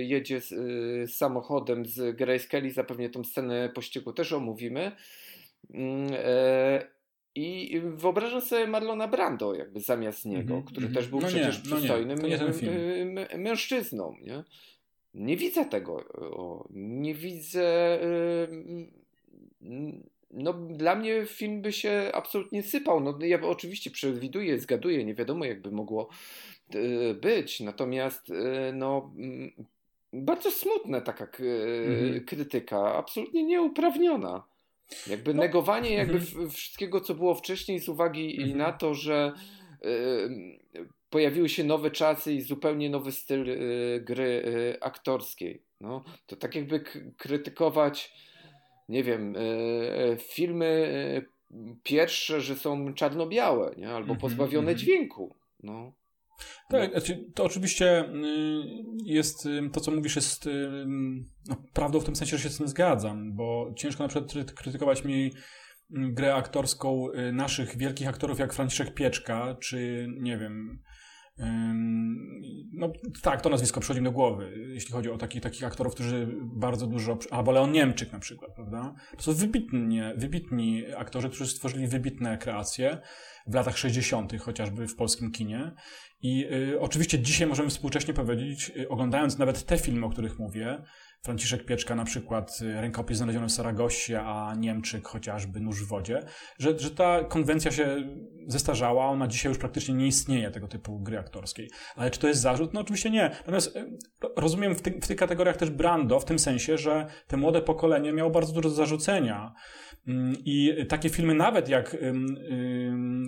[0.01, 2.71] jedzie z, e, samochodem z Grace Kelly.
[2.71, 4.91] Zapewne tą scenę pościgu też omówimy.
[5.73, 6.12] Mm,
[7.36, 10.95] I wyobrażam sobie Marlona Brando jakby zamiast niego, mm -hmm, który mm -hmm.
[10.97, 12.38] też był no przecież nie, przystojnym no nie,
[13.38, 14.15] mężczyzną.
[14.21, 14.43] Nie?
[15.13, 16.05] nie widzę tego.
[16.69, 17.99] Nie widzę
[20.33, 22.99] no, dla mnie film by się absolutnie sypał.
[22.99, 26.09] No, ja oczywiście przewiduję, zgaduję, nie wiadomo jakby mogło
[26.73, 27.59] e, być.
[27.59, 29.51] Natomiast e, no, mm,
[30.13, 32.25] bardzo smutna taka mhm.
[32.25, 34.43] krytyka, absolutnie nieuprawniona.
[35.07, 35.41] Jakby no.
[35.41, 36.49] negowanie jakby mhm.
[36.49, 38.57] wszystkiego, co było wcześniej z uwagi mhm.
[38.57, 39.33] na to, że
[41.09, 43.45] pojawiły się nowe czasy i zupełnie nowy styl
[44.01, 44.43] gry
[44.81, 45.61] aktorskiej.
[45.81, 46.83] No, to tak jakby
[47.17, 48.13] krytykować
[48.91, 53.89] nie wiem, e, e, filmy e, pierwsze, że są czarno-białe, nie?
[53.89, 54.77] albo mhm, pozbawione -hmm.
[54.77, 55.36] dźwięku.
[55.63, 55.93] No.
[56.69, 58.63] Tak, znaczy, to oczywiście y,
[59.04, 60.69] jest, y, to co mówisz jest y,
[61.49, 65.06] no, prawdą w tym sensie, że się z tym zgadzam, bo ciężko na przykład krytykować
[65.06, 65.32] mi
[65.89, 70.82] grę aktorską naszych wielkich aktorów jak Franciszek Pieczka, czy nie wiem,
[72.73, 76.27] no tak, to nazwisko przychodzi mi do głowy, jeśli chodzi o takich, takich aktorów, którzy
[76.41, 78.95] bardzo dużo, albo Leon Niemczyk na przykład, prawda?
[79.17, 82.97] To są wybitni, wybitni aktorzy, którzy stworzyli wybitne kreacje
[83.47, 85.71] w latach 60., chociażby w polskim kinie.
[86.21, 90.84] I y, oczywiście dzisiaj możemy współcześnie powiedzieć, y, oglądając nawet te filmy, o których mówię,
[91.23, 96.19] Franciszek Pieczka na przykład y, Rękopis znaleziony w Saragossie, a Niemczyk chociażby Nóż w wodzie,
[96.60, 98.03] że, że ta konwencja się
[98.47, 101.69] zestarzała, ona dzisiaj już praktycznie nie istnieje, tego typu gry aktorskiej.
[101.95, 102.73] Ale czy to jest zarzut?
[102.73, 103.29] No oczywiście nie.
[103.38, 103.86] Natomiast e,
[104.38, 108.13] rozumiem w, ty, w tych kategoriach też Brando, w tym sensie, że te młode pokolenie
[108.13, 109.53] miało bardzo dużo zarzucenia.
[110.07, 111.97] Mm, I takie filmy, nawet jak,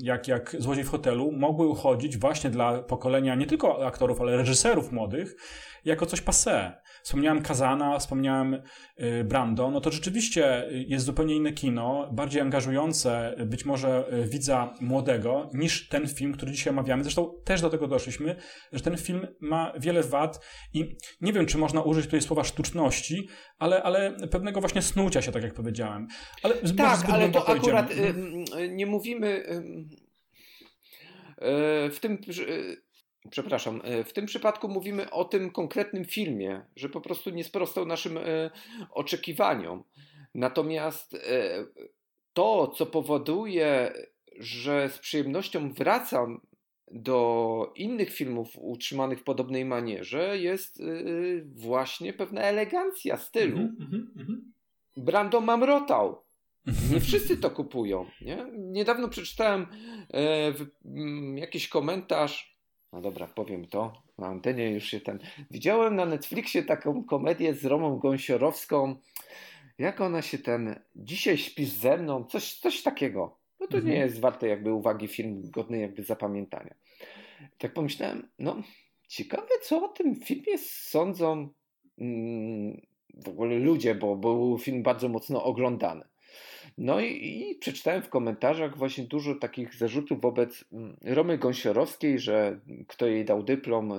[0.01, 4.91] jak, jak Złodziej w hotelu, mogły uchodzić właśnie dla pokolenia nie tylko aktorów, ale reżyserów
[4.91, 5.36] młodych,
[5.86, 6.71] jako coś passé.
[7.03, 13.65] Wspomniałem Kazana, wspomniałem y, Brando, no to rzeczywiście jest zupełnie inne kino, bardziej angażujące być
[13.65, 17.03] może y, widza młodego niż ten film, który dzisiaj omawiamy.
[17.03, 18.35] Zresztą też do tego doszliśmy,
[18.71, 23.27] że ten film ma wiele wad i nie wiem, czy można użyć tutaj słowa sztuczności,
[23.59, 26.07] ale, ale pewnego właśnie snucia się, tak jak powiedziałem.
[26.43, 28.13] Ale tak, ale to akurat y,
[28.69, 29.43] nie mówimy
[31.91, 32.17] w tym
[33.29, 37.86] Przepraszam, e, w tym przypadku mówimy o tym konkretnym filmie, że po prostu nie sprostał
[37.86, 38.51] naszym e,
[38.91, 39.83] oczekiwaniom.
[40.36, 41.19] Natomiast e,
[42.33, 43.93] to, co powoduje,
[44.39, 46.41] że z przyjemnością wracam
[46.91, 50.83] do innych filmów utrzymanych w podobnej manierze, jest
[51.45, 53.57] właśnie pewna elegancja stylu.
[53.57, 53.75] Mm
[54.17, 54.36] -hmm,
[54.97, 56.23] Brando mamrotał.
[56.93, 58.05] Nie wszyscy to kupują.
[58.21, 58.45] Nie?
[58.57, 59.67] Niedawno przeczytałem
[61.36, 62.52] jakiś komentarz
[62.93, 63.93] no dobra, powiem to.
[64.17, 65.19] Na antenie już się ten.
[65.51, 68.95] Widziałem na Netflixie taką komedię z Romą Gąsiorowską.
[69.77, 70.79] Jak ona się ten.
[70.95, 72.23] Dzisiaj śpisz ze mną?
[72.23, 73.38] Coś, coś takiego.
[73.60, 73.93] No to mhm.
[73.93, 76.75] nie jest warte jakby uwagi film godny jakby zapamiętania.
[77.58, 78.63] Tak pomyślałem, no
[79.08, 81.49] ciekawe co o tym filmie sądzą
[81.97, 82.82] mm,
[83.13, 86.06] w ogóle ludzie, bo był film bardzo mocno oglądany.
[86.78, 92.60] No i, i, przeczytałem w komentarzach właśnie dużo takich zarzutów wobec mm, Romy Gąsiorowskiej, że
[92.88, 93.96] kto jej dał dyplom e,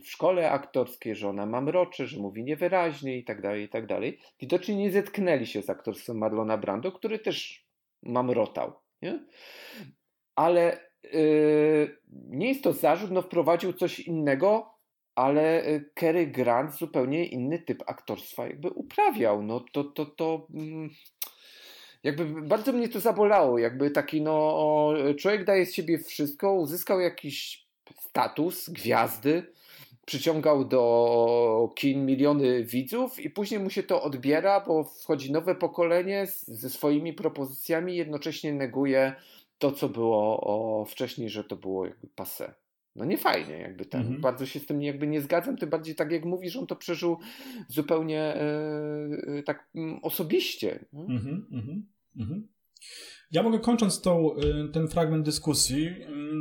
[0.00, 4.18] w szkole aktorskiej, że ona mamroczy, że mówi niewyraźnie i tak dalej, i tak dalej.
[4.40, 7.66] Widocznie nie zetknęli się z aktorstwem Marlona Brando, który też
[8.02, 8.72] mamrotał.
[9.02, 9.24] Nie?
[10.34, 10.80] Ale
[11.12, 14.73] yy, nie jest to zarzut, no wprowadził coś innego,
[15.14, 19.42] ale e, Cary Grant zupełnie inny typ aktorstwa jakby uprawiał.
[19.42, 20.90] No to, to, to, mm,
[22.02, 27.66] jakby bardzo mnie to zabolało, jakby taki no człowiek daje z siebie wszystko, uzyskał jakiś
[28.00, 29.46] status, gwiazdy,
[30.06, 36.26] przyciągał do kin miliony widzów i później mu się to odbiera, bo wchodzi nowe pokolenie
[36.46, 39.14] ze swoimi propozycjami, jednocześnie neguje
[39.58, 42.52] to, co było wcześniej, że to było jakby passé.
[42.96, 44.00] No nie fajnie, jakby ten.
[44.00, 44.20] Mhm.
[44.20, 47.18] Bardzo się z tym jakby nie zgadzam, tym bardziej tak jak mówisz, on to przeżył
[47.68, 48.36] zupełnie
[49.26, 50.84] yy, tak yy, osobiście.
[50.92, 51.86] Mhm, mhm.
[52.16, 52.48] Mhm.
[53.30, 55.90] Ja mogę kończąc tą, y, ten fragment dyskusji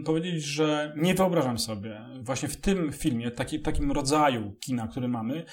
[0.05, 5.45] powiedzieć, że nie wyobrażam sobie właśnie w tym filmie, taki, takim rodzaju kina, który mamy,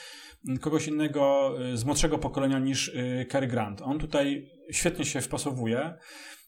[0.61, 3.83] kogoś innego y, z młodszego pokolenia niż y, Cary Grant.
[3.83, 5.95] On tutaj świetnie się wpasowuje.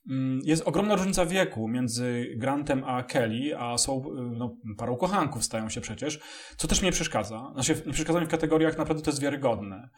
[0.09, 5.69] Mm, jest ogromna różnica wieku między Grantem a Kelly, a są no, parą kochanków stają
[5.69, 6.21] się przecież,
[6.57, 7.51] co też mnie przeszkadza.
[7.55, 9.89] Znaczy, nie przeszkadza mi w kategoriach, naprawdę to jest wiarygodne.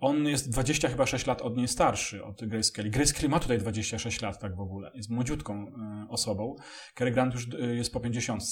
[0.00, 2.90] On jest 20 chyba 6 lat od niej starszy, od Grace Kelly.
[2.90, 4.90] Grace Kelly ma tutaj 26 lat tak w ogóle.
[4.94, 6.56] Jest młodziutką y, osobą.
[6.94, 8.42] Cary Grant już y, jest po 50.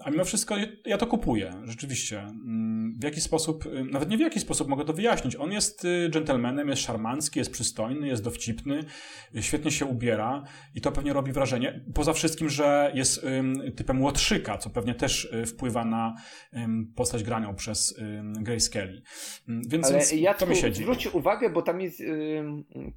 [0.00, 0.54] A mimo wszystko
[0.86, 2.20] ja to kupuję, rzeczywiście.
[2.20, 5.36] Mm, w jaki sposób, y, nawet nie w jaki sposób mogę to wyjaśnić.
[5.36, 8.84] On jest dżentelmenem, jest szarmancki, jest przystojny, jest dowcipny,
[9.40, 10.29] świetnie się ubiera
[10.74, 11.80] i to pewnie robi wrażenie.
[11.94, 13.26] Poza wszystkim, że jest
[13.76, 16.14] typem łotrzyka, co pewnie też wpływa na
[16.96, 19.02] postać granią przez Grace Kelly.
[19.48, 22.02] Więc, Ale więc ja to mi się zwróć uwagę, bo tam jest,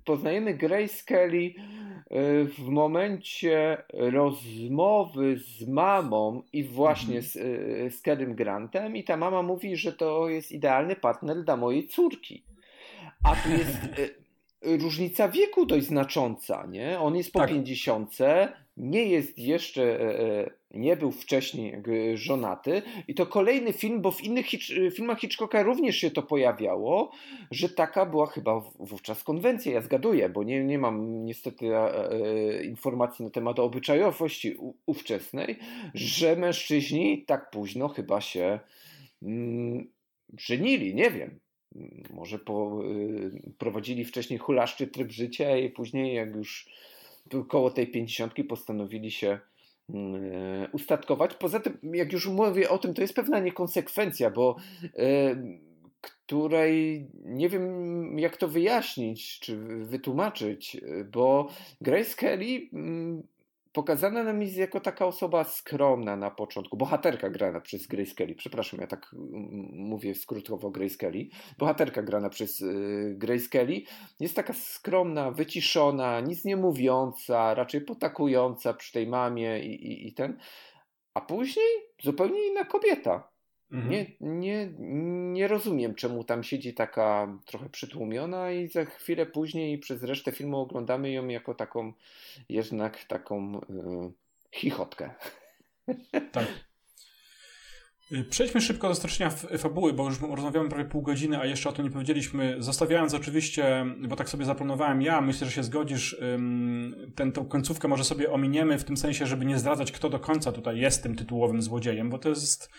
[0.06, 1.54] poznajemy Grace Kelly y,
[2.46, 7.24] w momencie rozmowy z mamą i właśnie mhm.
[7.24, 11.58] z, y, z Kerem Grantem i ta mama mówi, że to jest idealny partner dla
[11.58, 12.44] mojej córki.
[13.24, 14.23] A tu jest y,
[14.64, 17.00] różnica wieku dość znacząca, nie?
[17.00, 17.50] On jest po tak.
[17.50, 18.18] 50,
[18.78, 24.24] nie jest jeszcze, e, e, nie był wcześniej żonaty i to kolejny film, bo w
[24.24, 24.46] innych
[24.94, 27.12] filmach Hitchcocka również się to pojawiało,
[27.52, 33.26] że taka była chyba wówczas konwencja, ja zgaduję, bo nie, nie mam niestety e, informacji
[33.26, 35.60] na temat obyczajowości ówczesnej,
[35.94, 38.60] że mężczyźni tak późno chyba się
[39.24, 39.92] mm,
[40.38, 41.40] żenili, nie wiem.
[42.14, 42.82] Może po,
[43.58, 46.70] prowadzili wcześniej hulaszczy tryb życia i później jak już
[47.48, 49.40] koło tej pięćdziesiątki postanowili się
[49.90, 51.34] e, ustatkować.
[51.34, 54.56] Poza tym, jak już mówię o tym, to jest pewna niekonsekwencja, bo
[54.98, 55.36] e,
[56.02, 60.78] której nie wiem, jak to wyjaśnić czy wytłumaczyć,
[61.12, 61.50] bo
[61.82, 63.24] Grace Kelly mm,
[63.74, 66.78] pokazana nam jest jako taka osoba skromna na początku.
[66.78, 68.36] Bohaterka grana przez Grace Kelly.
[68.36, 69.16] Przepraszam, ja tak
[69.74, 71.28] mówię skrótowo Grace Kelly.
[71.58, 73.82] Bohaterka grana przez y, Grace Kelly
[74.20, 80.14] jest taka skromna, wyciszona, nic nie mówiąca, raczej potakująca przy tej mamie i, i, i
[80.14, 80.38] ten.
[81.14, 81.68] A później
[82.04, 83.33] zupełnie inna kobieta.
[83.74, 83.92] Mhm.
[83.92, 84.70] Nie, nie,
[85.34, 90.58] nie rozumiem, czemu tam siedzi taka trochę przytłumiona i za chwilę później przez resztę filmu
[90.58, 91.94] oglądamy ją jako taką
[92.50, 94.12] jednak taką yy,
[94.52, 95.10] chichotkę.
[96.32, 96.48] Tak.
[98.12, 101.72] Y, przejdźmy szybko do streszczenia fabuły, bo już rozmawiamy prawie pół godziny, a jeszcze o
[101.72, 102.56] tym nie powiedzieliśmy.
[102.60, 106.18] Zostawiając oczywiście, bo tak sobie zaplanowałem ja, myślę, że się zgodzisz,
[107.16, 110.52] ten, tą końcówkę może sobie ominiemy w tym sensie, żeby nie zdradzać, kto do końca
[110.52, 112.70] tutaj jest tym tytułowym złodziejem, bo to jest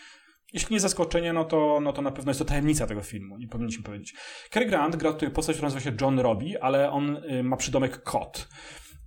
[0.55, 3.47] jeśli nie zaskoczenie, no to, no to na pewno jest to tajemnica tego filmu, nie
[3.47, 4.13] powinniśmy powiedzieć.
[4.49, 8.03] Cary Grant gra tutaj postać, która nazywa się John Robbie, ale on y, ma przydomek
[8.03, 8.47] Kot.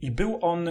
[0.01, 0.69] I był on,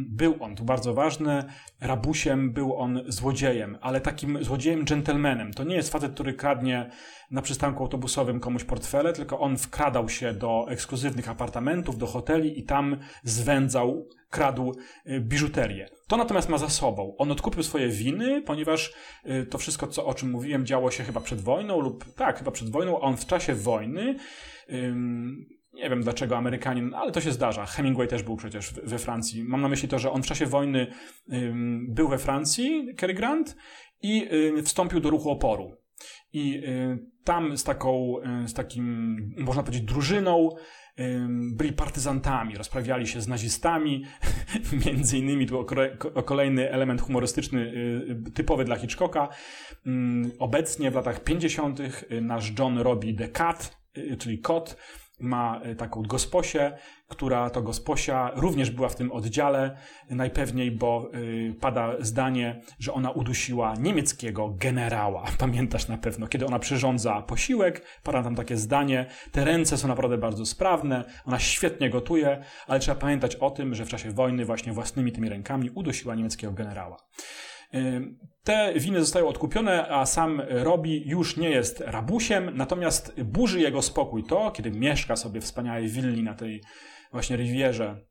[0.00, 1.44] był on, to bardzo ważne,
[1.80, 5.52] rabusiem, był on złodziejem, ale takim złodziejem gentlemanem.
[5.52, 6.90] To nie jest facet, który kradnie
[7.30, 12.62] na przystanku autobusowym komuś portfele, tylko on wkradał się do ekskluzywnych apartamentów, do hoteli i
[12.62, 14.74] tam zwędzał, kradł
[15.06, 15.88] y, biżuterię.
[16.06, 17.14] To natomiast ma za sobą.
[17.18, 18.92] On odkupił swoje winy, ponieważ
[19.26, 22.50] y, to wszystko, co, o czym mówiłem, działo się chyba przed wojną lub tak, chyba
[22.50, 24.16] przed wojną, a on w czasie wojny
[25.82, 27.66] nie wiem dlaczego Amerykanin, ale to się zdarza.
[27.66, 29.44] Hemingway też był przecież we Francji.
[29.44, 30.86] Mam na myśli to, że on w czasie wojny
[31.88, 33.56] był we Francji, Cary Grant,
[34.02, 34.28] i
[34.62, 35.76] wstąpił do ruchu oporu.
[36.32, 40.48] I y, tam z taką, y, z takim, można powiedzieć, drużyną
[41.56, 44.04] byli partyzantami, rozprawiali się z nazistami.
[44.86, 45.58] Między innymi tu
[46.14, 47.60] o kolejny element humorystyczny
[48.28, 49.28] y, typowy dla Hitchcocka.
[50.38, 51.78] Obecnie w latach 50.
[52.22, 53.78] nasz John robi The Cat,
[54.18, 54.76] czyli kot,
[55.20, 56.72] ma e, taką gosposię,
[57.08, 59.76] która to gosposia również była w tym oddziale,
[60.10, 65.24] najpewniej, bo y, pada zdanie, że ona udusiła niemieckiego generała.
[65.38, 70.18] Pamiętasz na pewno, kiedy ona przyrządza posiłek, pada tam takie zdanie, te ręce są naprawdę
[70.18, 74.72] bardzo sprawne, ona świetnie gotuje, ale trzeba pamiętać o tym, że w czasie wojny właśnie
[74.72, 76.96] własnymi tymi rękami udusiła niemieckiego generała.
[78.44, 84.24] Te winy zostają odkupione, a sam Robi już nie jest rabusiem, natomiast burzy jego spokój
[84.24, 86.62] to, kiedy mieszka sobie w wspaniałej willi na tej
[87.12, 88.09] właśnie rivierze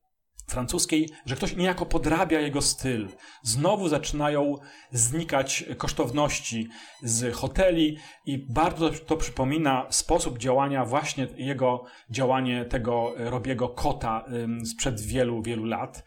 [0.49, 3.07] francuskiej, że ktoś niejako podrabia jego styl.
[3.43, 4.55] Znowu zaczynają
[4.91, 6.69] znikać kosztowności
[7.03, 14.25] z hoteli i bardzo to przypomina sposób działania właśnie jego działanie tego Robiego Kota
[14.65, 16.03] sprzed wielu, wielu lat.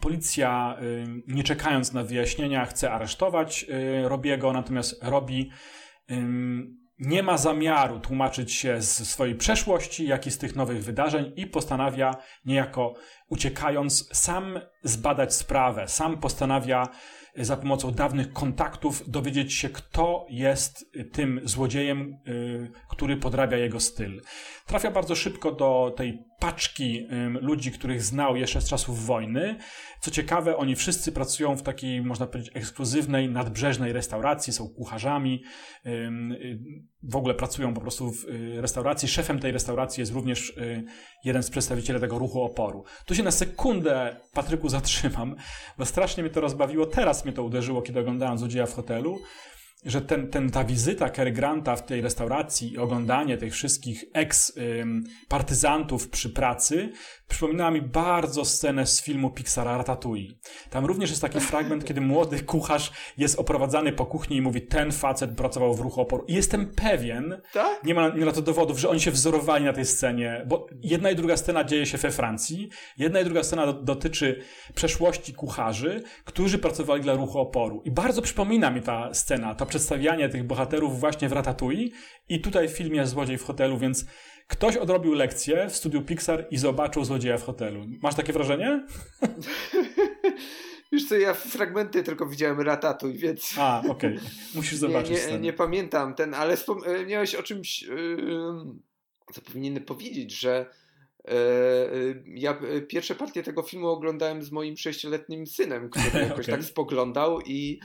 [0.00, 0.76] Policja
[1.26, 3.66] nie czekając na wyjaśnienia chce aresztować
[4.04, 5.50] y, Robiego, natomiast Robi
[6.98, 11.46] nie ma zamiaru tłumaczyć się z swojej przeszłości, jak i z tych nowych wydarzeń i
[11.46, 12.94] postanawia niejako
[13.28, 16.88] uciekając sam zbadać sprawę, sam postanawia
[17.36, 24.22] za pomocą dawnych kontaktów dowiedzieć się, kto jest tym złodziejem, y, który podrabia jego styl.
[24.66, 27.06] Trafia bardzo szybko do tej paczki
[27.40, 29.56] ludzi, których znał jeszcze z czasów wojny.
[30.00, 35.42] Co ciekawe, oni wszyscy pracują w takiej, można powiedzieć, ekskluzywnej, nadbrzeżnej restauracji, są kucharzami,
[35.86, 36.10] y,
[37.02, 39.08] w ogóle pracują po prostu w y, restauracji.
[39.08, 40.54] Szefem tej restauracji jest również
[41.24, 42.84] jeden z przedstawicieli tego ruchu oporu.
[43.06, 45.36] Tu się na sekundę, Patryku, zatrzymam,
[45.78, 46.86] bo strasznie mnie to rozbawiło.
[46.86, 49.18] Teraz mnie to uderzyło, kiedy oglądałem Złodzieja w hotelu
[49.84, 56.08] że ten, ten, ta wizyta Cary Granta w tej restauracji i oglądanie tych wszystkich ex-partyzantów
[56.08, 56.92] przy pracy
[57.28, 60.34] przypominała mi bardzo scenę z filmu Pixara Ratatouille.
[60.70, 64.92] Tam również jest taki fragment, kiedy młody kucharz jest oprowadzany po kuchni i mówi, ten
[64.92, 66.24] facet pracował w ruchu oporu.
[66.28, 67.84] I jestem pewien, tak?
[67.84, 71.16] nie, ma, ma to dowodów, że oni się wzorowali na tej scenie, bo jedna i
[71.16, 74.42] druga scena dzieje się we Francji, jedna i druga scena do, dotyczy
[74.74, 77.82] przeszłości kucharzy, którzy pracowali dla ruchu oporu.
[77.84, 81.90] I bardzo przypomina mi ta scena, to przedstawianie tych bohaterów właśnie w Ratatouille
[82.28, 84.04] i tutaj w filmie Złodziej w hotelu, więc
[84.46, 87.86] Ktoś odrobił lekcję w studiu Pixar i zobaczył złodzieja w hotelu.
[88.02, 88.86] Masz takie wrażenie?
[90.92, 93.54] Wiesz co, ja fragmenty tylko widziałem Ratatuj, więc...
[93.58, 94.16] A, okej.
[94.16, 94.30] Okay.
[94.54, 95.26] Musisz zobaczyć.
[95.26, 98.56] Nie, nie, nie, pamiętam ten, ale wspomniałeś o czymś, yy,
[99.32, 100.66] co powinienem powiedzieć, że
[101.24, 101.34] yy,
[102.26, 106.58] ja pierwsze partie tego filmu oglądałem z moim sześcioletnim synem, który jakoś okay.
[106.58, 107.80] tak spoglądał i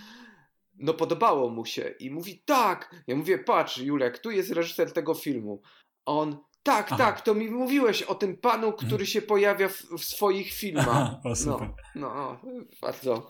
[0.78, 2.96] no podobało mu się i mówi tak.
[3.08, 5.62] Ja mówię, patrz Julek, tu jest reżyser tego filmu.
[6.06, 6.98] On, tak, Aha.
[6.98, 9.06] tak, to mi mówiłeś o tym panu, który mhm.
[9.06, 10.88] się pojawia w, w swoich filmach.
[10.90, 11.70] Aha, o, super.
[11.96, 12.42] No, no,
[12.82, 13.28] bardzo.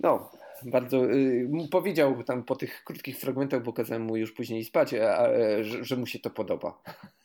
[0.00, 0.30] No.
[0.64, 5.18] Bardzo y, powiedział tam po tych krótkich fragmentach, bo kazałem mu już później spać, a,
[5.18, 5.28] a,
[5.62, 6.82] że, że mu się to podoba.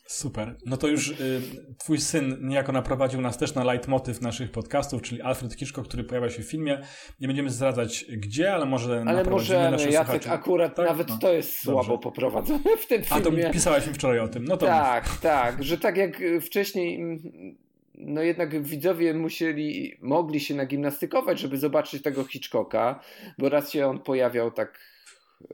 [0.07, 0.55] Super.
[0.66, 1.41] No to już y,
[1.80, 6.30] twój syn niejako naprowadził nas też na leitmotyw naszych podcastów, czyli Alfred Hitchcock, który pojawia
[6.30, 6.82] się w filmie.
[7.20, 10.30] Nie będziemy zdradzać gdzie, ale może Ale może Jacek słuchaczy.
[10.32, 10.88] akurat Tak?
[10.88, 11.18] nawet No.
[11.18, 11.84] to jest Dobrze.
[11.84, 13.49] słabo poprowadzone w tym A to filmie.
[13.51, 14.43] pisałeś mi wczoraj o tym.
[14.45, 17.20] No to tak, tak, że tak jak y, wcześniej mm,
[17.98, 23.00] no jednak widzowie musieli, mogli się nagimnastykować, żeby zobaczyć tego Hitchcocka,
[23.38, 24.80] bo raz się on pojawiał tak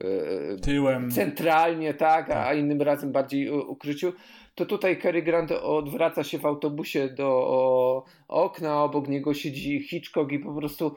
[0.02, 1.12] e, tyłem.
[1.12, 2.58] centralnie, tak, a Tak.
[2.58, 4.14] innym razem bardziej u- ukryciu,
[4.56, 10.32] to tutaj Cary Grant odwraca się w autobusie do o, okna, obok niego siedzi Hitchcock
[10.32, 10.96] i po prostu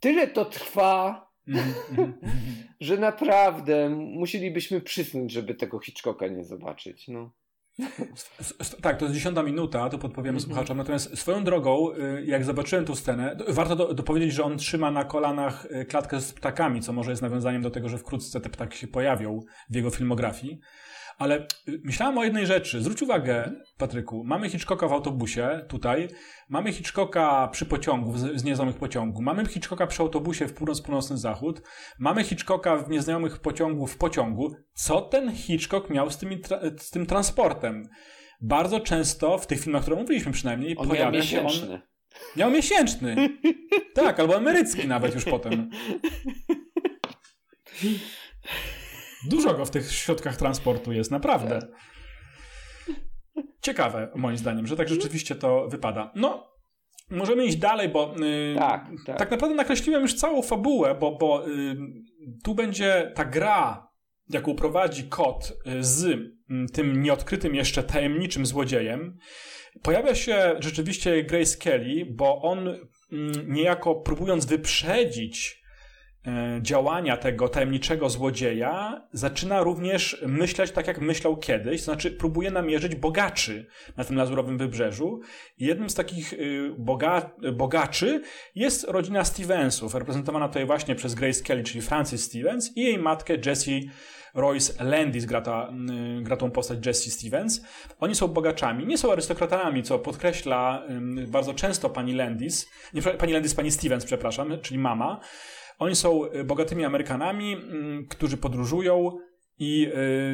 [0.00, 2.42] tyle to trwa, Mhm, mhm, mhm.
[2.80, 7.08] że naprawdę musielibyśmy przysnąć, żeby tego Hitchcocka nie zobaczyć.
[7.08, 7.30] No.
[8.82, 10.50] Tak, to jest dziesiąta minuta, to podpowiemy Mhm.
[10.50, 10.76] słuchaczom.
[10.76, 14.90] Natomiast swoją drogą, y, jak zobaczyłem tę scenę, to warto do, dopowiedzieć, że on trzyma
[14.90, 18.50] na kolanach y, klatkę z ptakami, co może jest nawiązaniem do tego, że wkrótce te
[18.50, 20.60] ptaki się pojawią w jego filmografii.
[21.18, 22.82] Ale y, myślałem o jednej rzeczy.
[22.82, 26.08] Zwróć uwagę, Patryku, mamy Hitchcocka w autobusie tutaj,
[26.48, 31.62] mamy Hitchcocka przy pociągu, z, z nieznajomych pociągu, mamy Hitchcocka przy autobusie w północ-północny zachód,
[31.98, 34.56] mamy Hitchcocka w nieznajomych pociągu w pociągu.
[34.74, 36.38] Co ten Hitchcock miał z, tymi
[36.78, 37.88] z tym transportem?
[38.40, 41.44] Bardzo często w tych filmach, które mówiliśmy przynajmniej, On pojawia się on...
[41.44, 41.80] miesięczny.
[42.36, 43.28] Miał miesięczny.
[43.94, 45.70] tak, albo emerycki nawet już potem.
[49.30, 51.58] Dużo go w tych środkach transportu jest, naprawdę.
[53.60, 56.12] Ciekawe, moim zdaniem, że tak rzeczywiście to wypada.
[56.14, 56.54] No,
[57.10, 59.18] możemy iść dalej, bo yy, Tak, tak.
[59.18, 61.76] tak naprawdę nakreśliłem już całą fabułę, bo, bo y,
[62.44, 63.88] tu będzie ta gra,
[64.28, 66.30] jaką prowadzi kot y, z y,
[66.72, 69.16] tym nieodkrytym jeszcze tajemniczym złodziejem.
[69.82, 72.78] Pojawia się rzeczywiście Grace Kelly, bo on y,
[73.46, 75.63] niejako próbując wyprzedzić
[76.60, 82.94] działania tego tajemniczego złodzieja, zaczyna również myśleć tak, jak myślał kiedyś, to znaczy próbuje namierzyć
[82.94, 83.66] bogaczy
[83.96, 85.20] na tym lazurowym wybrzeżu.
[85.58, 88.22] Jednym z takich y, boga, bogaczy
[88.54, 93.34] jest rodzina Stevensów, reprezentowana tutaj właśnie przez Grace Kelly, czyli Frances Stevens i jej matkę
[93.46, 93.90] Jessie
[94.34, 95.72] Royce Landis gra, ta,
[96.18, 97.64] y, gra tą postać Jessie Stevens.
[98.00, 100.82] Oni są bogaczami, nie są arystokratami, co podkreśla
[101.26, 105.20] bardzo często pani Landis, nie, pani Landis, pani Stevens, przepraszam, czyli mama.
[105.78, 109.18] Oni są y, bogatymi Amerykanami, ym, którzy podróżują
[109.58, 109.88] i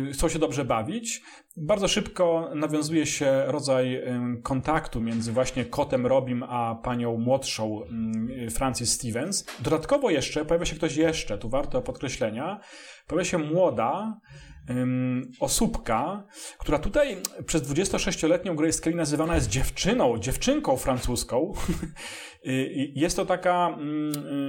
[0.09, 1.23] y, chcą się dobrze bawić.
[1.57, 4.03] Bardzo szybko nawiązuje się rodzaj
[4.43, 9.47] kontaktu między właśnie kotem Robim a panią młodszą ym, Francis Stevens.
[9.61, 12.61] Dodatkowo jeszcze pojawia się ktoś jeszcze, tu warto podkreślenia,
[13.07, 14.21] pojawia się młoda
[14.71, 16.25] ym, osóbka,
[16.59, 21.53] która tutaj przez 26-letnią Grace Kelly nazywana jest dziewczyną, dziewczynką francuską.
[22.45, 23.79] I jest to taka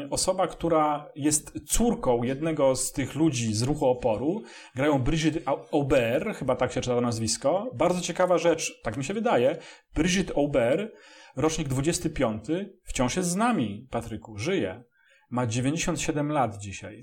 [0.05, 4.41] y, osoba, która jest córką jednego z tych ludzi z ruchu oporu.
[4.75, 7.71] Grają Brigitte Au- Aubert, chyba tak się czyta to nazwisko.
[7.75, 9.57] Bardzo ciekawa rzecz, tak mi się wydaje.
[9.95, 10.91] Brigitte Aubert,
[11.35, 12.43] rocznik 25,
[12.83, 14.83] wciąż jest z nami, Patryku, żyje.
[15.29, 17.01] Ma 97 lat dzisiaj.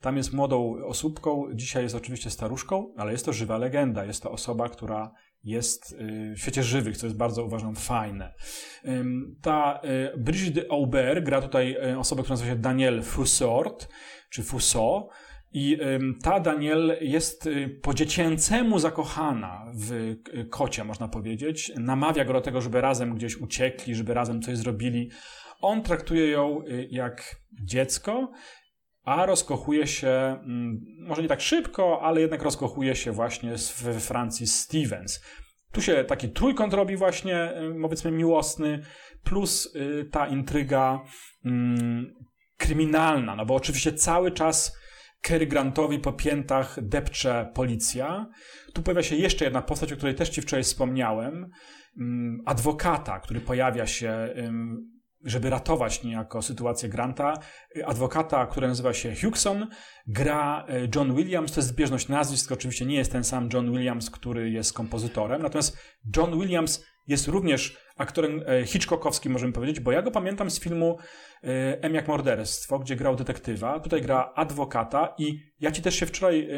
[0.00, 4.04] Tam jest młodą osóbką, dzisiaj jest oczywiście staruszką, ale jest to żywa legenda.
[4.04, 8.34] Jest to osoba, która jest y, w świecie żywych, co jest bardzo uważam fajne.
[9.42, 9.80] Ta
[10.14, 13.88] y, Brigitte Aubert gra tutaj y, osobę, która nazywa się Danielle Foussort,
[14.30, 15.08] czy Fousseau.
[15.52, 15.78] I
[16.22, 17.48] ta Daniel jest
[17.82, 20.16] po dziecięcemu zakochana w
[20.50, 21.72] kocie, można powiedzieć.
[21.76, 25.10] Namawia go do tego, żeby razem gdzieś uciekli, żeby razem coś zrobili.
[25.60, 28.30] On traktuje ją jak dziecko,
[29.10, 34.60] a rozkochuje się, mm, może nie tak szybko, ale jednak rozkochuje się właśnie w Francis
[34.60, 35.24] Stevens.
[35.72, 38.82] Tu się taki trójkąt robi właśnie, y, powiedzmy, miłosny,
[39.24, 41.00] plus y, ta intryga
[41.44, 42.14] mm,
[42.56, 44.76] kryminalna, no bo oczywiście cały czas
[45.20, 48.26] Cary Grantowi po piętach depcze policja.
[48.74, 51.50] Tu pojawia się jeszcze jedna postać, o której też ci wczoraj wspomniałem.
[51.98, 54.34] Mm, Adwokata, który pojawia się,
[55.24, 57.38] żeby ratować niejako sytuację Granta.
[57.86, 59.66] Adwokata, który nazywa się Hugson,
[60.06, 61.52] gra y, John Williams.
[61.52, 62.52] To jest zbieżność nazwisk.
[62.52, 65.42] Oczywiście nie jest ten sam John Williams, który jest kompozytorem.
[65.42, 65.78] Natomiast
[66.16, 70.98] John Williams jest również aktorem e, Hitchcockowskim, możemy powiedzieć, bo ja go pamiętam z filmu
[71.44, 73.80] e, M jak morderstwo, gdzie grał detektywa.
[73.80, 76.48] Tutaj gra adwokata i ja ci też się wczoraj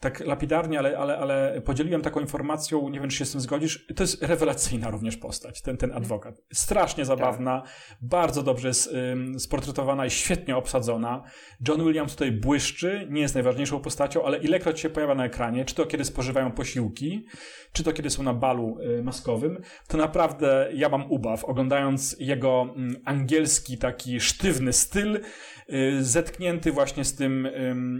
[0.00, 3.86] tak lapidarnie, ale, ale, ale podzieliłem taką informacją, nie wiem, czy się z tym zgodzisz.
[3.96, 6.34] To jest rewelacyjna również postać, ten, ten adwokat.
[6.52, 7.70] Strasznie zabawna, tak.
[8.00, 8.70] bardzo dobrze
[9.38, 11.22] sportretowana i świetnie obsadzona.
[11.68, 15.74] John Williams tutaj błyszczy, nie jest najważniejszą postacią, ale ilekroć się pojawia na ekranie, czy
[15.74, 17.26] to kiedy spożywają posiłki,
[17.72, 22.62] czy to kiedy są na balu y, maskowym, to naprawdę ja mam ubaw, oglądając jego
[22.62, 25.20] um, angielski, taki sztywny styl,
[25.72, 27.48] y, zetknięty właśnie z tym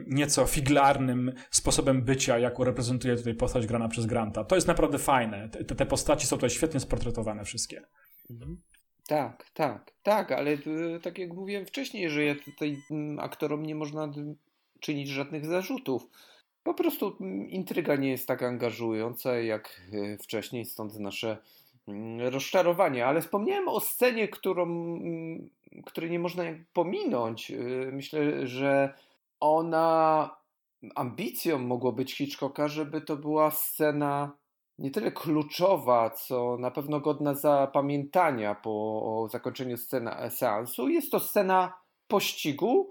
[0.06, 4.44] nieco figlarnym sposobem sposobem bycia, jaką reprezentuje tutaj postać grana przez Granta.
[4.44, 5.48] To jest naprawdę fajne.
[5.48, 7.82] Te, te postaci są tutaj świetnie sportretowane wszystkie.
[8.30, 8.60] Mhm.
[9.06, 10.58] Tak, tak, tak, ale
[11.02, 14.12] tak jak mówiłem wcześniej, że ja tutaj mm, aktorom nie można
[14.80, 16.06] czynić żadnych zarzutów.
[16.62, 21.38] Po prostu mm, intryga nie jest tak angażująca jak e, wcześniej, stąd nasze
[21.88, 23.06] mm, rozczarowanie.
[23.06, 24.98] Ale wspomniałem o scenie, którą,
[25.86, 27.50] której nie można pominąć.
[27.50, 27.56] E,
[27.92, 28.94] myślę, że
[29.40, 30.30] ona
[30.94, 34.38] ambicją mogło być Hitchcocka, żeby to była scena
[34.78, 40.88] nie tyle kluczowa, co na pewno godna zapamiętania po zakończeniu sceny seansu.
[40.88, 41.72] Jest to scena
[42.08, 42.90] pościgu,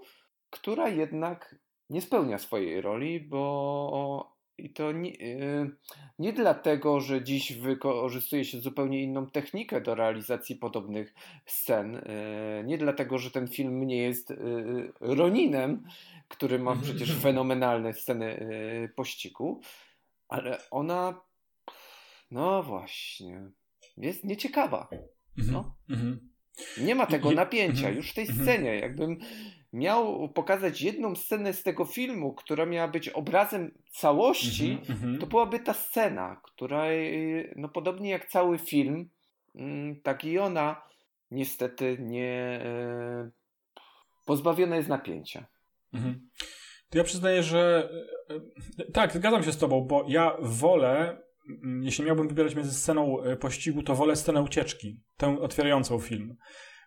[0.50, 1.56] która jednak
[1.90, 5.70] nie spełnia swojej roli, bo i to nie, y,
[6.18, 11.14] nie dlatego, że dziś wykorzystuje się zupełnie inną technikę do realizacji podobnych
[11.46, 12.02] scen, y,
[12.66, 14.36] nie dlatego, że ten film nie jest y,
[15.00, 15.84] Roninem,
[16.28, 16.88] który ma mhm.
[16.88, 18.48] przecież fenomenalne sceny
[18.96, 19.60] pościgu,
[20.28, 21.20] ale ona,
[22.30, 23.50] no właśnie,
[23.96, 24.88] jest nieciekawa.
[25.38, 25.52] Mhm.
[25.52, 25.76] No.
[25.90, 26.28] Mhm.
[26.80, 28.74] Nie ma tego napięcia już w tej scenie.
[28.74, 29.18] Jakbym
[29.72, 34.78] miał pokazać jedną scenę z tego filmu, która miała być obrazem całości,
[35.20, 36.84] to byłaby ta scena, która,
[37.56, 39.08] no podobnie jak cały film,
[39.54, 40.88] mm, tak i ona
[41.30, 43.30] niestety nie e,
[44.24, 45.46] pozbawiona jest napięcia.
[45.94, 46.28] Mhm.
[46.90, 47.90] To ja przyznaję, że
[48.30, 48.34] e,
[48.84, 51.22] e, tak, zgadzam się z tobą, bo ja wolę,
[51.80, 56.36] jeśli miałbym wybierać między sceną e, pościgu, to wolę scenę ucieczki, tę otwierającą film.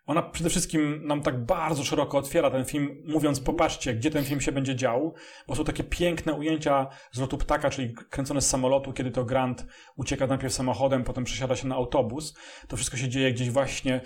[0.06, 4.42] Ona przede wszystkim nam tak bardzo szeroko otwiera ten film, mówiąc popatrzcie, gdzie ten film
[4.42, 5.14] się będzie dział,
[5.48, 9.66] bo są takie piękne ujęcia z lotu ptaka, czyli kręcone z samolotu, kiedy to Grant
[9.96, 12.38] ucieka najpierw samochodem, potem przesiada się na autobus.
[12.68, 14.02] To wszystko się dzieje gdzieś właśnie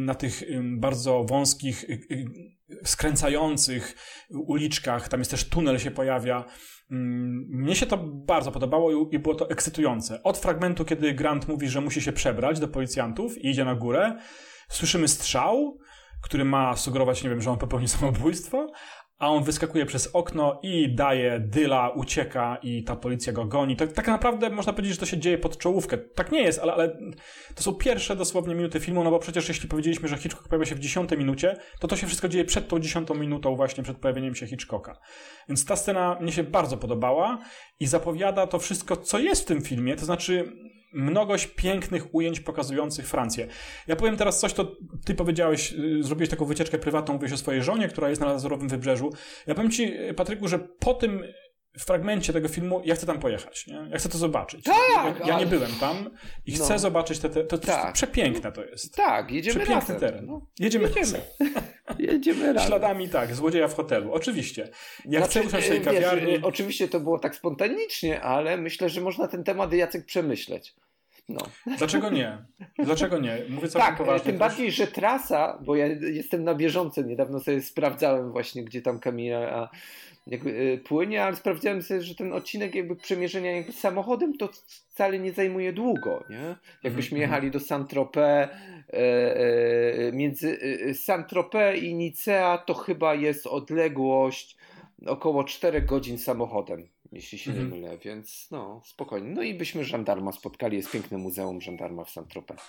[0.00, 0.42] na tych
[0.76, 2.24] bardzo wąskich, y, y,
[2.84, 3.96] skręcających
[4.30, 5.08] uliczkach.
[5.08, 6.44] Tam jest też tunel się pojawia.
[6.94, 10.22] Mnie się to bardzo podobało i było to ekscytujące.
[10.22, 14.18] Od fragmentu, kiedy Grant mówi, że musi się przebrać do policjantów i idzie na górę,
[14.68, 15.78] słyszymy strzał,
[16.22, 18.72] który ma sugerować, nie wiem, że on popełni samobójstwo,
[19.22, 23.76] a on wyskakuje przez okno i daje dyla, ucieka i ta policja go goni.
[23.76, 25.98] Tak, tak naprawdę można powiedzieć, że to się dzieje pod czołówkę.
[25.98, 26.98] Tak nie jest, ale, ale
[27.54, 30.74] to są pierwsze dosłownie minuty filmu, no bo przecież jeśli powiedzieliśmy, że Hitchcock pojawia się
[30.74, 34.34] w dziesiątej minucie, to to się wszystko dzieje przed tą dziesiątą minutą właśnie, przed pojawieniem
[34.34, 35.00] się Hitchcocka.
[35.48, 37.38] Więc ta scena mnie się bardzo podobała
[37.80, 40.52] i zapowiada to wszystko, co jest w tym filmie, to znaczy
[40.94, 43.46] mnogość pięknych ujęć pokazujących Francję.
[43.86, 47.62] Ja powiem teraz coś, to ty powiedziałeś, y, zrobiłeś taką wycieczkę prywatną, mówiłeś o swojej
[47.62, 49.12] żonie, która jest na Lazurowym Wybrzeżu.
[49.46, 51.22] Ja powiem ci, Patryku, że po tym
[51.78, 53.88] fragmencie tego filmu ja chcę tam pojechać, nie?
[53.90, 54.64] Ja chcę to zobaczyć.
[54.64, 55.20] Tak!
[55.20, 56.10] Ja, ja nie byłem tam
[56.46, 56.78] i chcę no.
[56.78, 57.94] zobaczyć te, te to, tak.
[57.94, 58.94] przepiękne to jest.
[58.94, 60.00] Tak, jedziemy Przepiękny razem.
[60.00, 60.26] teren.
[60.26, 60.46] No.
[60.58, 61.20] Jedziemy, jedziemy.
[62.12, 62.68] jedziemy razem.
[62.68, 64.12] Śladami tak, złodzieja w hotelu.
[64.12, 64.68] Oczywiście.
[65.04, 66.38] Ja znaczy, chcę usiąść w tej kawiarni.
[66.42, 70.74] oczywiście to było tak spontanicznie, ale myślę, że można ten temat Jacek przemyśleć.
[71.28, 71.40] No.
[71.78, 72.38] Dlaczego nie?
[72.78, 73.42] Dlaczego nie?
[73.48, 74.26] Mówię co tak, poważnie.
[74.26, 78.98] Tym bardziej, że trasa, bo ja jestem na bieżąco, niedawno sobie sprawdzałem właśnie, gdzie tam
[78.98, 79.70] Kamila
[80.26, 85.18] jakby y, płynie, ale sprawdziłem sobie, że ten odcinek jakby przemierzenia jakby samochodem to wcale
[85.18, 86.56] nie zajmuje długo, nie?
[86.82, 87.20] Jakbyśmy mhm.
[87.20, 88.48] jechali do Saint-Tropez,
[88.92, 94.56] e, e, między e, Saint-Tropez i Nicea to chyba jest odległość
[95.06, 97.70] około 4 godzin samochodem jeśli się mhm.
[97.70, 99.30] nie mylę, więc no, spokojnie.
[99.30, 102.60] No i byśmy żandarma spotkali, jest piękne muzeum żandarma w Saint-Tropez.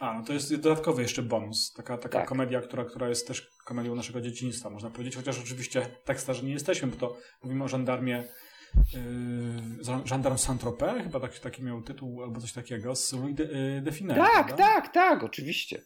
[0.00, 1.72] A, no to jest dodatkowy jeszcze bonus.
[1.72, 2.28] Taka, taka tak.
[2.28, 6.52] komedia, która, która jest też komedią naszego dzieciństwa, można powiedzieć, chociaż oczywiście tak starzy nie
[6.52, 8.24] jesteśmy, bo to mówimy o żandarmie
[8.94, 13.82] Yy, Żandarm Saint-Tropez, chyba taki, taki miał tytuł albo coś takiego, z Louis de, yy,
[13.82, 14.56] de Tak, prawda?
[14.56, 15.82] tak, tak, oczywiście.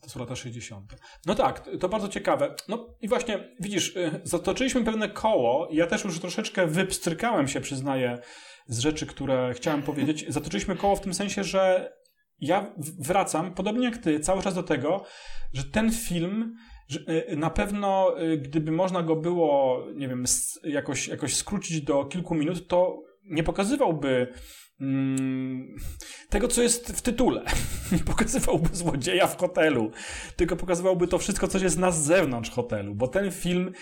[0.00, 0.94] To są lata 60.
[1.26, 2.54] No tak, to bardzo ciekawe.
[2.68, 5.68] No i właśnie, widzisz, y, zatoczyliśmy pewne koło.
[5.70, 8.18] Ja też już troszeczkę wypstrykałem się, przyznaję,
[8.66, 10.24] z rzeczy, które chciałem powiedzieć.
[10.28, 11.92] Zatoczyliśmy koło w tym sensie, że
[12.40, 15.04] ja wracam, podobnie jak ty, cały czas do tego,
[15.52, 16.56] że ten film
[17.30, 20.24] y, na pewno, y, gdyby można go było, nie wiem,
[20.64, 24.32] jakoś, jakoś skrócić do kilku minut, to nie pokazywałby
[24.80, 25.76] mm,
[26.28, 27.44] tego, co jest w tytule.
[27.92, 29.90] Nie pokazywałby złodzieja w hotelu,
[30.36, 33.72] tylko pokazywałby to wszystko, co jest na zewnątrz hotelu, bo ten film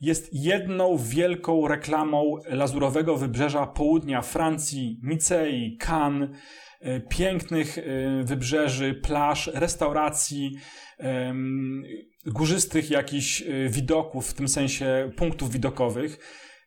[0.00, 6.30] jest jedną wielką reklamą lazurowego wybrzeża południa Francji, Nicei, Cannes,
[6.80, 7.82] e, pięknych e,
[8.24, 10.56] wybrzeży, plaż, restauracji,
[12.26, 16.18] górzystych jakichś e, widoków, w tym sensie punktów widokowych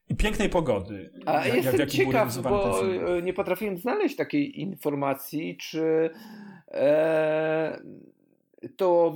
[0.10, 1.10] i pięknej pogody.
[1.26, 2.82] A jak, jestem jak ciekaw, bo
[3.24, 6.10] nie potrafiłem znaleźć takiej informacji, czy
[6.72, 7.82] e,
[8.78, 9.16] to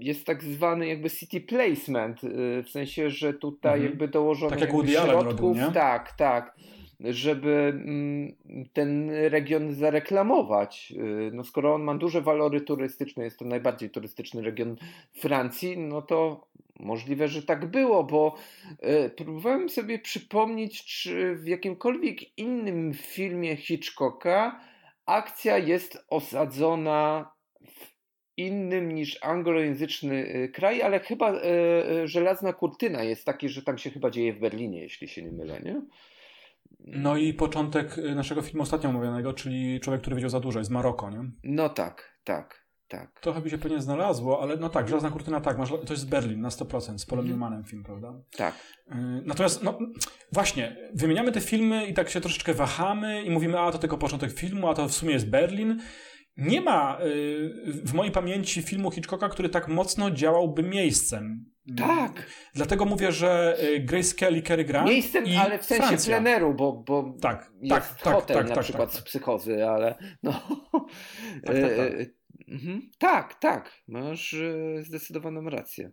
[0.00, 3.90] jest tak zwany jakby city placement, y, w sensie, że tutaj mhm.
[3.90, 5.72] jakby dołożono tak jak środków, robił, nie?
[5.72, 6.56] tak, tak,
[7.00, 8.34] żeby mm,
[8.72, 10.92] ten region zareklamować.
[10.96, 14.76] Y, no skoro on ma duże walory turystyczne, jest to najbardziej turystyczny region
[15.12, 16.46] Francji, no to
[16.82, 18.36] możliwe, że tak było, bo
[19.06, 24.60] y, próbowałem sobie przypomnieć, czy w jakimkolwiek innym filmie Hitchcocka
[25.06, 27.30] akcja jest osadzona
[28.36, 31.42] innym niż anglojęzyczny y, kraj, ale chyba e,
[32.02, 35.32] e, żelazna kurtyna jest taki, że tam się chyba dzieje w Berlinie, jeśli się nie
[35.32, 35.82] mylę, nie?
[36.80, 41.10] No i początek naszego filmu ostatnio omówionego, czyli Człowiek, który wiedział za dużo, jest Maroko,
[41.10, 41.30] nie?
[41.44, 43.20] No tak, tak, tak.
[43.20, 46.48] Trochę by się pewnie znalazło, ale no tak, Żelazna Kurtyna tak, to jest Berlin na
[46.48, 47.28] 100%, z Polem mhm.
[47.28, 48.14] Newmanem film, prawda?
[48.36, 48.54] Tak.
[49.24, 49.78] Natomiast, no
[50.32, 54.32] właśnie, wymieniamy te filmy i tak się troszeczkę wahamy i mówimy, a to tylko początek
[54.32, 55.80] filmu, a to w sumie jest Berlin
[56.36, 61.44] nie ma y, w mojej pamięci filmu Hitchcocka, który tak mocno działałby miejscem.
[61.76, 62.26] Tak.
[62.54, 66.16] Dlatego mówię, że y, Grace Kelly, Cary Grant Miejscem, i ale w sensie Francja.
[66.16, 69.66] pleneru, bo, bo tak, jest tak, tak hotel tak, na tak, przykład tak, z psychozy,
[69.66, 70.32] ale no...
[71.46, 72.19] Tak, tak, tak.
[72.50, 72.90] Mhm.
[72.98, 73.82] tak, tak.
[73.88, 74.36] Masz
[74.80, 75.90] zdecydowaną rację.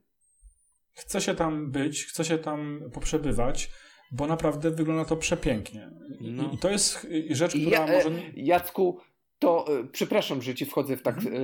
[0.94, 3.70] Chcę się tam być, chcę się tam poprzebywać,
[4.12, 5.92] bo naprawdę wygląda to przepięknie.
[6.22, 6.52] No.
[6.54, 8.22] I to jest rzecz, która ja, może...
[8.36, 9.00] Jacku,
[9.40, 11.36] to e, przepraszam, że ci wchodzę w tak mhm.
[11.36, 11.40] e,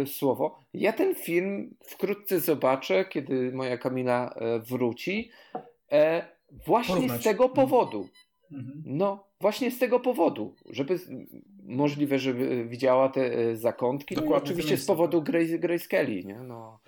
[0.00, 0.60] e, słowo.
[0.74, 4.34] Ja ten film wkrótce zobaczę, kiedy moja Kamila
[4.68, 5.30] wróci.
[6.66, 7.20] właśnie Porównać.
[7.20, 7.54] z tego mhm.
[7.54, 8.08] powodu.
[8.52, 8.82] Mhm.
[8.86, 10.98] No, właśnie z tego powodu, żeby
[11.70, 14.16] możliwe, żeby widziała te zakątki.
[14.16, 16.38] No oczywiście z powodu Grace, Grace Kelly, nie?
[16.38, 16.78] No.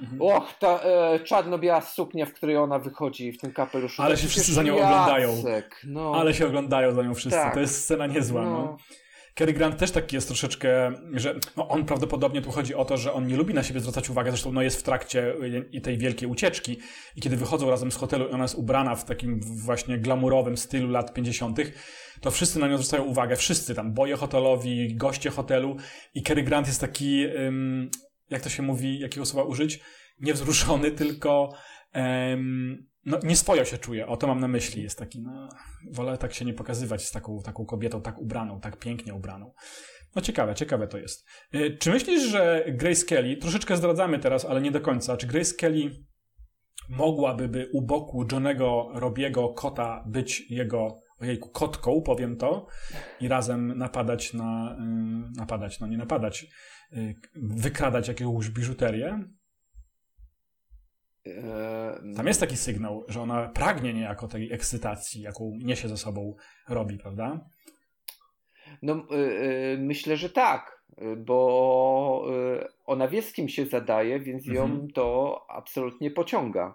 [0.00, 0.22] Mhm.
[0.22, 4.02] Och, ta e, czarno-biała suknia, w której ona wychodzi w tym kapeluszu.
[4.02, 5.42] Ale się wszyscy za nią oglądają.
[5.84, 6.12] No.
[6.14, 7.38] Ale się oglądają za nią wszyscy.
[7.38, 7.54] Tak.
[7.54, 8.42] To jest scena niezła.
[8.42, 8.50] No.
[8.50, 8.76] no.
[9.34, 13.12] Cary Grant też taki jest troszeczkę, że no on prawdopodobnie tu chodzi o to, że
[13.12, 15.34] on nie lubi na siebie zwracać uwagę, zresztą no jest w trakcie
[15.82, 16.78] tej wielkiej ucieczki.
[17.16, 20.88] I kiedy wychodzą razem z hotelu i ona jest ubrana w takim właśnie glamurowym stylu
[20.88, 21.58] lat 50.,
[22.20, 25.76] to wszyscy na nią zwracają uwagę, wszyscy tam, boje hotelowi, goście hotelu.
[26.14, 27.26] I Cary Grant jest taki,
[28.30, 29.80] jak to się mówi, jakiego słowa użyć,
[30.20, 31.54] niewzruszony, tylko
[31.94, 34.82] um, no, nieswojo się czuje, o to mam na myśli.
[34.82, 35.48] Jest taki, no,
[35.92, 39.52] wolę tak się nie pokazywać z taką, taką kobietą tak ubraną, tak pięknie ubraną.
[40.16, 41.26] No ciekawe, ciekawe to jest.
[41.52, 45.54] E, czy myślisz, że Grace Kelly, troszeczkę zdradzamy teraz, ale nie do końca, czy Grace
[45.54, 45.90] Kelly
[46.88, 52.66] mogłaby by u boku Johnego Robiego kota być jego ojejku, kotką, powiem to,
[53.20, 54.78] i razem napadać na,
[55.36, 56.46] napadać, no nie napadać,
[56.92, 59.24] y, wykradać jakąś biżuterię?
[61.26, 66.34] Eee, Tam jest taki sygnał, że ona pragnie niejako tej ekscytacji, jaką niesie ze sobą
[66.68, 67.40] robi, prawda?
[68.82, 70.82] No, yy, myślę, że tak,
[71.16, 74.90] bo yy, ona wie, z kim się zadaje, więc ją mhm.
[74.90, 76.74] to absolutnie pociąga.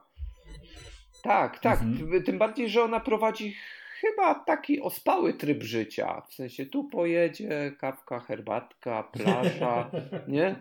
[1.23, 1.81] Tak, tak.
[1.81, 2.23] Mhm.
[2.23, 3.55] Tym bardziej, że ona prowadzi
[4.01, 6.21] chyba taki ospały tryb życia.
[6.29, 9.91] W sensie tu pojedzie, kawka, herbatka, plaża,
[10.27, 10.55] nie?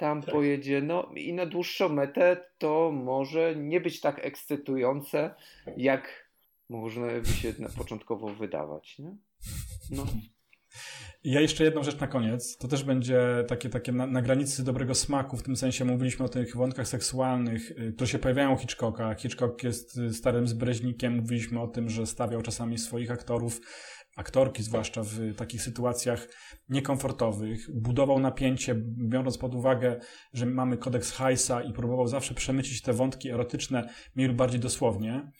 [0.00, 0.34] Tam tak.
[0.34, 0.82] pojedzie.
[0.82, 5.34] No i na dłuższą metę to może nie być tak ekscytujące,
[5.76, 6.30] jak
[6.68, 8.98] można by się początkowo wydawać.
[8.98, 9.16] Nie?
[9.90, 10.06] No.
[11.24, 12.56] Ja jeszcze jedną rzecz na koniec.
[12.56, 16.28] To też będzie takie, takie na, na, granicy dobrego smaku, w tym sensie mówiliśmy o
[16.28, 19.14] tych wątkach seksualnych, y, które się pojawiają u Hitchcocka.
[19.14, 21.16] Hitchcock jest y, starym zbreźnikiem.
[21.16, 23.60] Mówiliśmy o tym, że stawiał czasami swoich aktorów
[24.20, 26.28] aktorki, zwłaszcza w takich sytuacjach
[26.68, 27.80] niekomfortowych.
[27.80, 28.74] Budował napięcie,
[29.08, 30.00] biorąc pod uwagę,
[30.32, 35.30] że mamy kodeks Heisa i próbował zawsze przemycić te wątki erotyczne mniej lub bardziej dosłownie.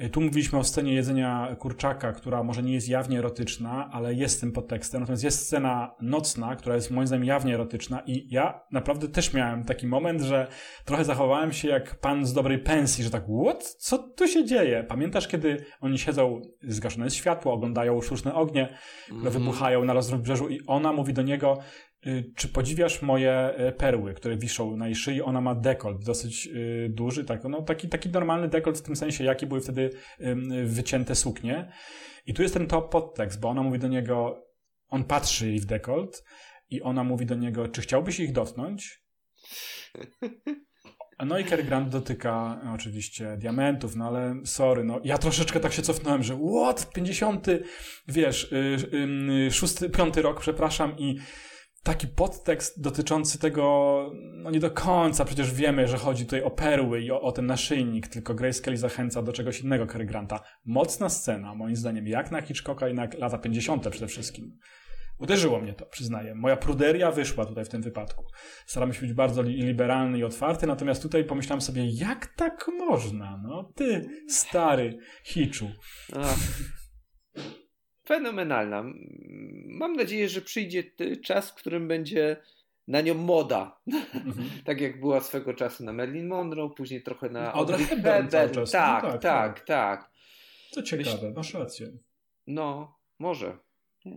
[0.00, 4.40] E, tu mówiliśmy o scenie jedzenia kurczaka, która może nie jest jawnie erotyczna, ale jest
[4.40, 5.00] tym podtekstem.
[5.00, 9.64] Natomiast jest scena nocna, która jest moim zdaniem jawnie erotyczna i ja naprawdę też miałem
[9.64, 10.46] taki moment, że
[10.84, 13.64] trochę zachowałem się jak pan z dobrej pensji, że tak, what?
[13.64, 14.84] Co tu się dzieje?
[14.84, 18.68] Pamiętasz, kiedy oni siedzą, zgaszone jest światło, oglądają sztuczne ognie,
[19.04, 19.32] które mm.
[19.32, 21.58] wybuchają na rozbrzeżu i ona mówi do niego,
[22.36, 25.22] czy podziwiasz moje y, perły, które wiszą na jej szyi?
[25.22, 29.24] Ona ma dekolt dosyć y, duży, tak, no, taki, taki normalny dekolt w tym sensie,
[29.24, 29.90] jaki były wtedy
[30.64, 31.72] wycięte suknie.
[32.26, 34.46] I tu jest ten top podtekst, bo ona mówi do niego,
[34.88, 36.24] on patrzy jej w dekolt
[36.70, 39.02] i ona mówi do niego, czy chciałbyś ich dotknąć?
[41.26, 45.82] No i Cary Grant dotyka oczywiście diamentów, no ale sorry, no ja troszeczkę tak się
[45.82, 47.46] cofnąłem, że what, 50,
[48.08, 48.54] wiesz,
[49.32, 51.18] yy, szósty, piąty rok, przepraszam i
[51.82, 57.00] taki podtekst dotyczący tego, no nie do końca, przecież wiemy, że chodzi tutaj o perły
[57.00, 60.40] i o, o ten naszyjnik, tylko Grace Kelly zachęca do czegoś innego Cary Granta.
[60.64, 63.88] Mocna scena, moim zdaniem, jak na Hitchcocka i na lata 50.
[63.88, 64.58] przede wszystkim.
[65.20, 66.34] Uderzyło mnie to, przyznaję.
[66.34, 68.24] Moja pruderia wyszła tutaj w tym wypadku.
[68.66, 73.40] Staramy się być bardzo liberalny i otwarty, natomiast tutaj pomyślałem sobie, jak tak można?
[73.42, 75.70] No, ty, stary Hiczu.
[78.06, 78.84] Fenomenalna.
[79.66, 80.84] Mam nadzieję, że przyjdzie
[81.24, 82.36] czas, w którym będzie
[82.88, 83.80] na nią moda.
[83.86, 84.50] Mhm.
[84.66, 88.28] tak jak była swego czasu na Marilyn Monroe, później trochę na Audrey Hepburn.
[88.28, 90.10] Tak, no tak, tak, tak, tak.
[90.70, 91.32] Co ciekawe, Myśl...
[91.36, 91.92] masz rację.
[92.46, 93.58] No, może.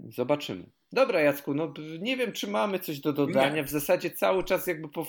[0.09, 0.69] Zobaczymy.
[0.91, 3.55] Dobra, Jacku, no nie wiem, czy mamy coś do dodania.
[3.55, 3.63] Nie.
[3.63, 5.07] W zasadzie cały czas jakby po,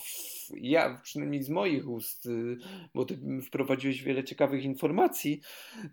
[0.50, 2.56] ja, przynajmniej z moich ust, y,
[2.94, 5.40] bo ty wprowadziłeś wiele ciekawych informacji,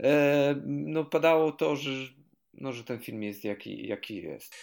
[0.03, 1.91] e, no padało to, że,
[2.54, 4.56] no, że ten film jest jaki, jaki jest.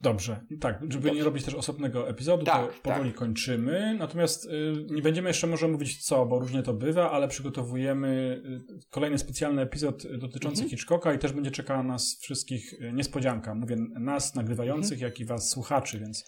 [0.00, 1.14] Dobrze, tak, żeby Dobrze.
[1.14, 3.18] nie robić też osobnego epizodu, tak, to powoli tak.
[3.18, 3.96] kończymy.
[3.98, 4.50] Natomiast y,
[4.90, 8.42] nie będziemy jeszcze może mówić co, bo różnie to bywa, ale przygotowujemy
[8.80, 10.70] y, kolejny specjalny epizod dotyczący mhm.
[10.70, 13.54] Hitchcocka i też będzie czekała nas wszystkich y, niespodzianka.
[13.54, 15.10] Mówię nas, nagrywających, mhm.
[15.10, 16.24] jak i was, słuchaczy, więc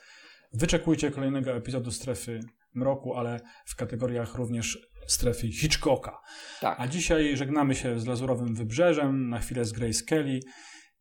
[0.52, 2.40] wyczekujcie kolejnego epizodu Strefy
[2.74, 6.20] Mroku, ale w kategoriach również strefy Hitchcocka.
[6.60, 6.80] Tak.
[6.80, 10.40] A dzisiaj żegnamy się z Lazurowym Wybrzeżem, na chwilę z Grace Kelly.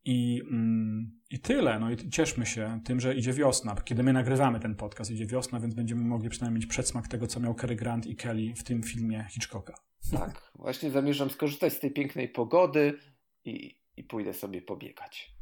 [0.04, 1.78] I, mm, I tyle.
[1.78, 3.74] No i cieszmy się tym, że idzie wiosna.
[3.84, 7.40] Kiedy my nagrywamy ten podcast, idzie wiosna, więc będziemy mogli przynajmniej mieć przedsmak tego, co
[7.40, 9.74] miał Cary Grant i Kelly w tym filmie Hitchcocka.
[10.12, 12.98] Tak, właśnie zamierzam skorzystać z tej pięknej pogody
[13.44, 15.34] i, i pójdę sobie pobiegać.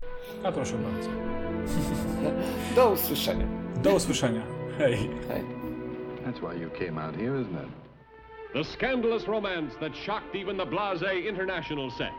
[0.45, 1.11] A proszę bardzo.
[2.77, 3.47] Do usłyszenia.
[3.83, 4.47] Do usłyszenia.
[4.79, 4.97] Hej.
[5.29, 5.43] Hej.
[6.25, 7.69] That's why you came out here, isn't it?
[8.53, 12.13] The scandalous romance that shocked even the blase international set.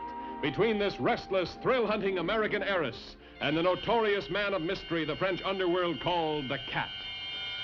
[0.44, 5.98] Between this restless, thrill-hunting American heiress and the notorious man of mystery the French underworld
[6.02, 6.90] called the Cat.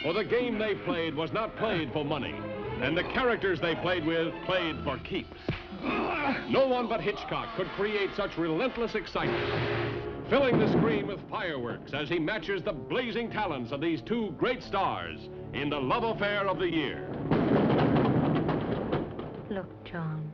[0.03, 2.35] For the game they played was not played for money,
[2.81, 5.39] and the characters they played with played for keeps.
[6.49, 12.09] No one but Hitchcock could create such relentless excitement, filling the screen with fireworks as
[12.09, 16.59] he matches the blazing talents of these two great stars in the love affair of
[16.59, 17.07] the year.
[19.51, 20.33] Look, John,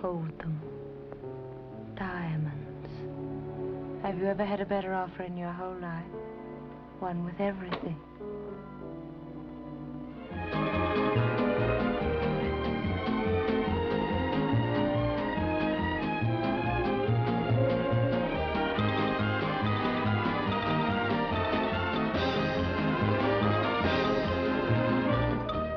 [0.00, 0.69] hold them.
[2.00, 2.88] Diamonds.
[4.02, 6.02] Have you ever had a better offer in your whole life?
[6.98, 7.94] One with everything.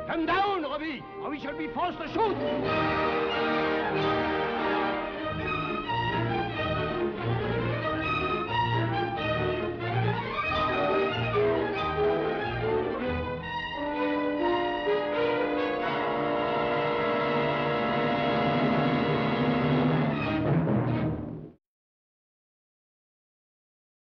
[0.08, 2.83] Come down, Robbie, or we shall be forced to shoot!